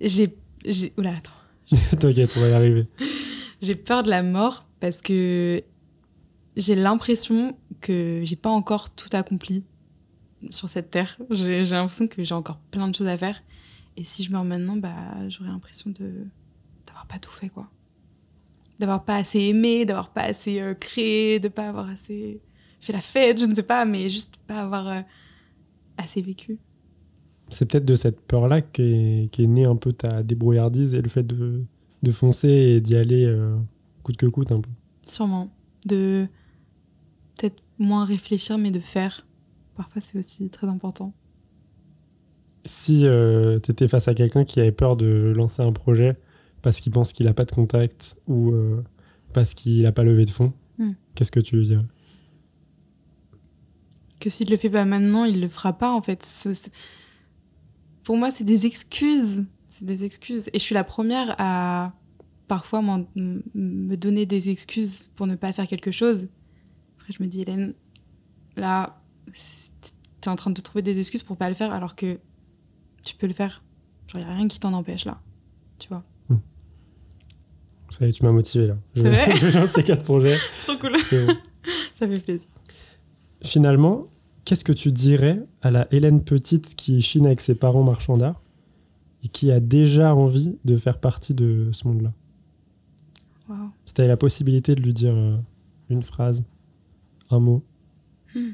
J'ai, 0.00 0.34
oula, 0.96 1.16
attends. 1.16 1.30
T'inquiète, 2.00 2.34
on 2.36 2.40
va 2.40 2.48
y 2.48 2.52
arriver. 2.52 2.86
j'ai 3.60 3.74
peur 3.74 4.02
de 4.02 4.10
la 4.10 4.22
mort 4.22 4.66
parce 4.80 5.02
que 5.02 5.62
j'ai 6.56 6.74
l'impression 6.74 7.56
que 7.80 8.22
j'ai 8.24 8.36
pas 8.36 8.50
encore 8.50 8.90
tout 8.90 9.10
accompli 9.12 9.64
sur 10.50 10.68
cette 10.68 10.90
terre. 10.90 11.18
J'ai, 11.30 11.64
l'impression 11.64 12.08
que 12.08 12.24
j'ai 12.24 12.34
encore 12.34 12.58
plein 12.70 12.88
de 12.88 12.94
choses 12.96 13.06
à 13.06 13.16
faire. 13.16 13.40
Et 13.96 14.04
si 14.04 14.24
je 14.24 14.32
meurs 14.32 14.44
maintenant, 14.44 14.76
bah, 14.76 15.28
j'aurais 15.28 15.50
l'impression 15.50 15.90
de 15.90 16.26
pas 17.10 17.18
tout 17.18 17.32
fait, 17.32 17.48
quoi. 17.48 17.68
D'avoir 18.80 19.04
pas 19.04 19.16
assez 19.16 19.40
aimé, 19.40 19.84
d'avoir 19.84 20.10
pas 20.10 20.22
assez 20.22 20.58
euh, 20.58 20.72
créé, 20.72 21.38
de 21.38 21.48
pas 21.48 21.68
avoir 21.68 21.90
assez 21.90 22.40
fait 22.80 22.94
la 22.94 23.02
fête, 23.02 23.38
je 23.38 23.44
ne 23.44 23.54
sais 23.54 23.62
pas, 23.62 23.84
mais 23.84 24.08
juste 24.08 24.38
pas 24.46 24.62
avoir 24.62 24.88
euh, 24.88 25.00
assez 25.98 26.22
vécu. 26.22 26.58
C'est 27.50 27.66
peut-être 27.66 27.84
de 27.84 27.94
cette 27.94 28.22
peur-là 28.22 28.62
qu'est 28.62 29.28
est 29.38 29.46
née 29.46 29.66
un 29.66 29.76
peu 29.76 29.92
ta 29.92 30.22
débrouillardise 30.22 30.94
et 30.94 31.02
le 31.02 31.10
fait 31.10 31.24
de, 31.24 31.62
de 32.02 32.10
foncer 32.10 32.48
et 32.48 32.80
d'y 32.80 32.96
aller 32.96 33.26
euh, 33.26 33.54
coûte 34.02 34.16
que 34.16 34.24
coûte 34.24 34.50
un 34.50 34.62
peu. 34.62 34.70
Sûrement. 35.06 35.50
De 35.84 36.26
peut-être 37.36 37.62
moins 37.78 38.06
réfléchir, 38.06 38.56
mais 38.56 38.70
de 38.70 38.80
faire. 38.80 39.26
Parfois, 39.76 40.00
c'est 40.00 40.18
aussi 40.18 40.48
très 40.48 40.68
important. 40.68 41.12
Si 42.64 43.00
tu 43.62 43.70
étais 43.70 43.88
face 43.88 44.08
à 44.08 44.14
quelqu'un 44.14 44.44
qui 44.44 44.58
avait 44.60 44.72
peur 44.72 44.96
de 44.96 45.34
lancer 45.36 45.60
un 45.60 45.72
projet, 45.72 46.16
parce 46.62 46.80
qu'il 46.80 46.92
pense 46.92 47.12
qu'il 47.12 47.26
n'a 47.26 47.34
pas 47.34 47.44
de 47.44 47.52
contact 47.52 48.16
ou 48.26 48.50
euh, 48.50 48.82
parce 49.32 49.54
qu'il 49.54 49.82
n'a 49.82 49.92
pas 49.92 50.04
levé 50.04 50.24
de 50.24 50.30
fonds, 50.30 50.52
hmm. 50.78 50.92
qu'est-ce 51.14 51.30
que 51.30 51.40
tu 51.40 51.56
veux 51.56 51.64
dire? 51.64 51.82
Que 54.18 54.28
s'il 54.28 54.46
ne 54.46 54.50
le 54.52 54.56
fait 54.56 54.70
pas 54.70 54.84
maintenant, 54.84 55.24
il 55.24 55.36
ne 55.36 55.40
le 55.40 55.48
fera 55.48 55.72
pas 55.76 55.92
en 55.92 56.02
fait. 56.02 56.24
Pour 58.04 58.16
moi, 58.16 58.30
c'est 58.30 58.44
des 58.44 58.66
excuses. 58.66 59.46
C'est 59.66 59.86
des 59.86 60.04
excuses. 60.04 60.48
Et 60.52 60.58
je 60.58 60.62
suis 60.64 60.74
la 60.74 60.84
première 60.84 61.34
à 61.38 61.94
parfois 62.48 62.82
me 62.82 63.94
donner 63.94 64.26
des 64.26 64.50
excuses 64.50 65.10
pour 65.16 65.26
ne 65.26 65.36
pas 65.36 65.52
faire 65.52 65.66
quelque 65.66 65.90
chose. 65.90 66.28
Après, 66.98 67.12
je 67.12 67.22
me 67.22 67.28
dis, 67.28 67.42
Hélène, 67.42 67.74
là, 68.56 69.00
tu 69.32 70.28
es 70.28 70.28
en 70.28 70.36
train 70.36 70.50
de 70.50 70.60
trouver 70.60 70.82
des 70.82 70.98
excuses 70.98 71.22
pour 71.22 71.36
pas 71.36 71.48
le 71.48 71.54
faire 71.54 71.72
alors 71.72 71.94
que 71.94 72.18
tu 73.04 73.14
peux 73.14 73.26
le 73.26 73.32
faire. 73.32 73.62
il 74.14 74.18
n'y 74.18 74.24
a 74.24 74.34
rien 74.34 74.48
qui 74.48 74.60
t'en 74.60 74.72
empêche 74.72 75.04
là. 75.04 75.20
Tu 75.78 75.88
vois? 75.88 76.04
Ça 77.90 78.06
y 78.06 78.08
est, 78.08 78.12
tu 78.12 78.24
m'as 78.24 78.32
motivé 78.32 78.68
là. 78.68 78.76
Je, 78.94 79.02
vais 79.46 79.52
lancer 79.52 79.82
quatre 79.82 80.04
projets. 80.04 80.36
Trop 80.66 80.76
cool. 80.76 80.96
ça 81.94 82.06
fait 82.08 82.18
plaisir. 82.18 82.48
Finalement, 83.42 84.08
qu'est-ce 84.44 84.64
que 84.64 84.72
tu 84.72 84.92
dirais 84.92 85.42
à 85.62 85.70
la 85.70 85.88
Hélène 85.92 86.22
Petite 86.22 86.74
qui 86.74 87.00
chine 87.02 87.26
avec 87.26 87.40
ses 87.40 87.54
parents 87.54 87.82
marchands 87.82 88.16
d'art 88.16 88.40
et 89.22 89.28
qui 89.28 89.50
a 89.50 89.60
déjà 89.60 90.14
envie 90.14 90.56
de 90.64 90.76
faire 90.76 90.98
partie 90.98 91.34
de 91.34 91.70
ce 91.72 91.86
monde-là? 91.88 92.12
Wow. 93.48 93.56
Si 93.84 93.94
tu 93.94 94.00
avais 94.00 94.08
la 94.08 94.16
possibilité 94.16 94.74
de 94.74 94.80
lui 94.80 94.94
dire 94.94 95.14
euh, 95.14 95.36
une 95.88 96.02
phrase, 96.02 96.44
un 97.30 97.40
mot. 97.40 97.64
Hmm. 98.34 98.50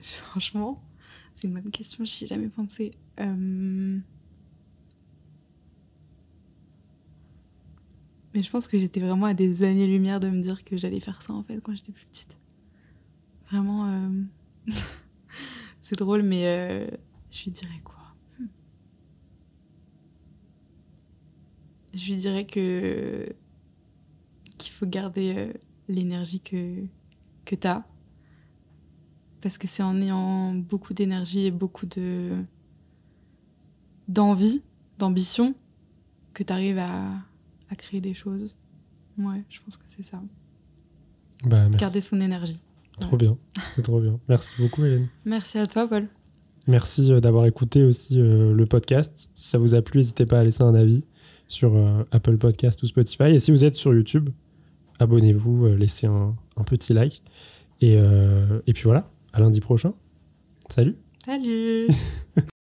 Franchement, 0.00 0.82
c'est 1.34 1.48
une 1.48 1.54
bonne 1.54 1.70
question, 1.70 2.04
j'y 2.04 2.24
ai 2.24 2.26
jamais 2.26 2.48
pensé. 2.48 2.90
Euh... 3.20 3.98
Mais 8.34 8.42
je 8.42 8.50
pense 8.50 8.66
que 8.66 8.76
j'étais 8.76 8.98
vraiment 8.98 9.26
à 9.26 9.34
des 9.34 9.62
années-lumière 9.62 10.18
de 10.18 10.28
me 10.28 10.40
dire 10.42 10.64
que 10.64 10.76
j'allais 10.76 10.98
faire 10.98 11.22
ça 11.22 11.32
en 11.32 11.44
fait 11.44 11.60
quand 11.60 11.72
j'étais 11.74 11.92
plus 11.92 12.06
petite. 12.06 12.36
Vraiment, 13.48 13.86
euh, 13.86 14.22
c'est 15.82 15.96
drôle, 15.96 16.24
mais 16.24 16.48
euh, 16.48 16.86
je 17.30 17.44
lui 17.44 17.50
dirais 17.52 17.80
quoi? 17.84 17.94
Je 21.94 22.12
lui 22.12 22.16
dirais 22.16 22.44
que 22.44 23.28
qu'il 24.58 24.72
faut 24.72 24.86
garder 24.86 25.34
euh, 25.36 25.52
l'énergie 25.88 26.40
que, 26.40 26.84
que 27.44 27.54
tu 27.54 27.68
as, 27.68 27.86
Parce 29.40 29.58
que 29.58 29.68
c'est 29.68 29.84
en 29.84 30.00
ayant 30.00 30.54
beaucoup 30.54 30.92
d'énergie 30.92 31.46
et 31.46 31.50
beaucoup 31.52 31.86
de 31.86 32.42
d'envie, 34.08 34.62
d'ambition, 34.98 35.54
que 36.32 36.42
tu 36.42 36.52
arrives 36.52 36.78
à, 36.78 37.22
à 37.70 37.76
créer 37.76 38.00
des 38.00 38.14
choses. 38.14 38.56
Ouais, 39.18 39.42
je 39.48 39.60
pense 39.60 39.76
que 39.76 39.84
c'est 39.86 40.02
ça. 40.02 40.20
Bah, 41.44 41.60
merci. 41.64 41.76
Garder 41.78 42.00
son 42.00 42.20
énergie. 42.20 42.60
Trop 43.00 43.16
bien, 43.16 43.36
c'est 43.74 43.82
trop 43.82 44.00
bien. 44.00 44.20
Merci 44.28 44.54
beaucoup 44.58 44.84
Hélène. 44.84 45.08
Merci 45.24 45.58
à 45.58 45.66
toi 45.66 45.88
Paul. 45.88 46.08
Merci 46.66 47.12
euh, 47.12 47.20
d'avoir 47.20 47.44
écouté 47.46 47.82
aussi 47.82 48.20
euh, 48.20 48.54
le 48.54 48.66
podcast. 48.66 49.28
Si 49.34 49.48
ça 49.48 49.58
vous 49.58 49.74
a 49.74 49.82
plu, 49.82 49.98
n'hésitez 49.98 50.26
pas 50.26 50.40
à 50.40 50.44
laisser 50.44 50.62
un 50.62 50.74
avis 50.74 51.04
sur 51.48 51.74
euh, 51.74 52.04
Apple 52.12 52.38
Podcast 52.38 52.82
ou 52.82 52.86
Spotify. 52.86 53.24
Et 53.34 53.38
si 53.40 53.50
vous 53.50 53.64
êtes 53.64 53.74
sur 53.76 53.92
YouTube, 53.92 54.30
abonnez-vous, 55.00 55.66
euh, 55.66 55.76
laissez 55.76 56.06
un, 56.06 56.34
un 56.56 56.64
petit 56.64 56.92
like. 56.92 57.22
Et, 57.80 57.94
et 58.66 58.72
puis 58.72 58.84
voilà, 58.84 59.10
à 59.34 59.40
lundi 59.40 59.60
prochain. 59.60 59.92
Salut 60.70 60.96
Salut 61.26 61.86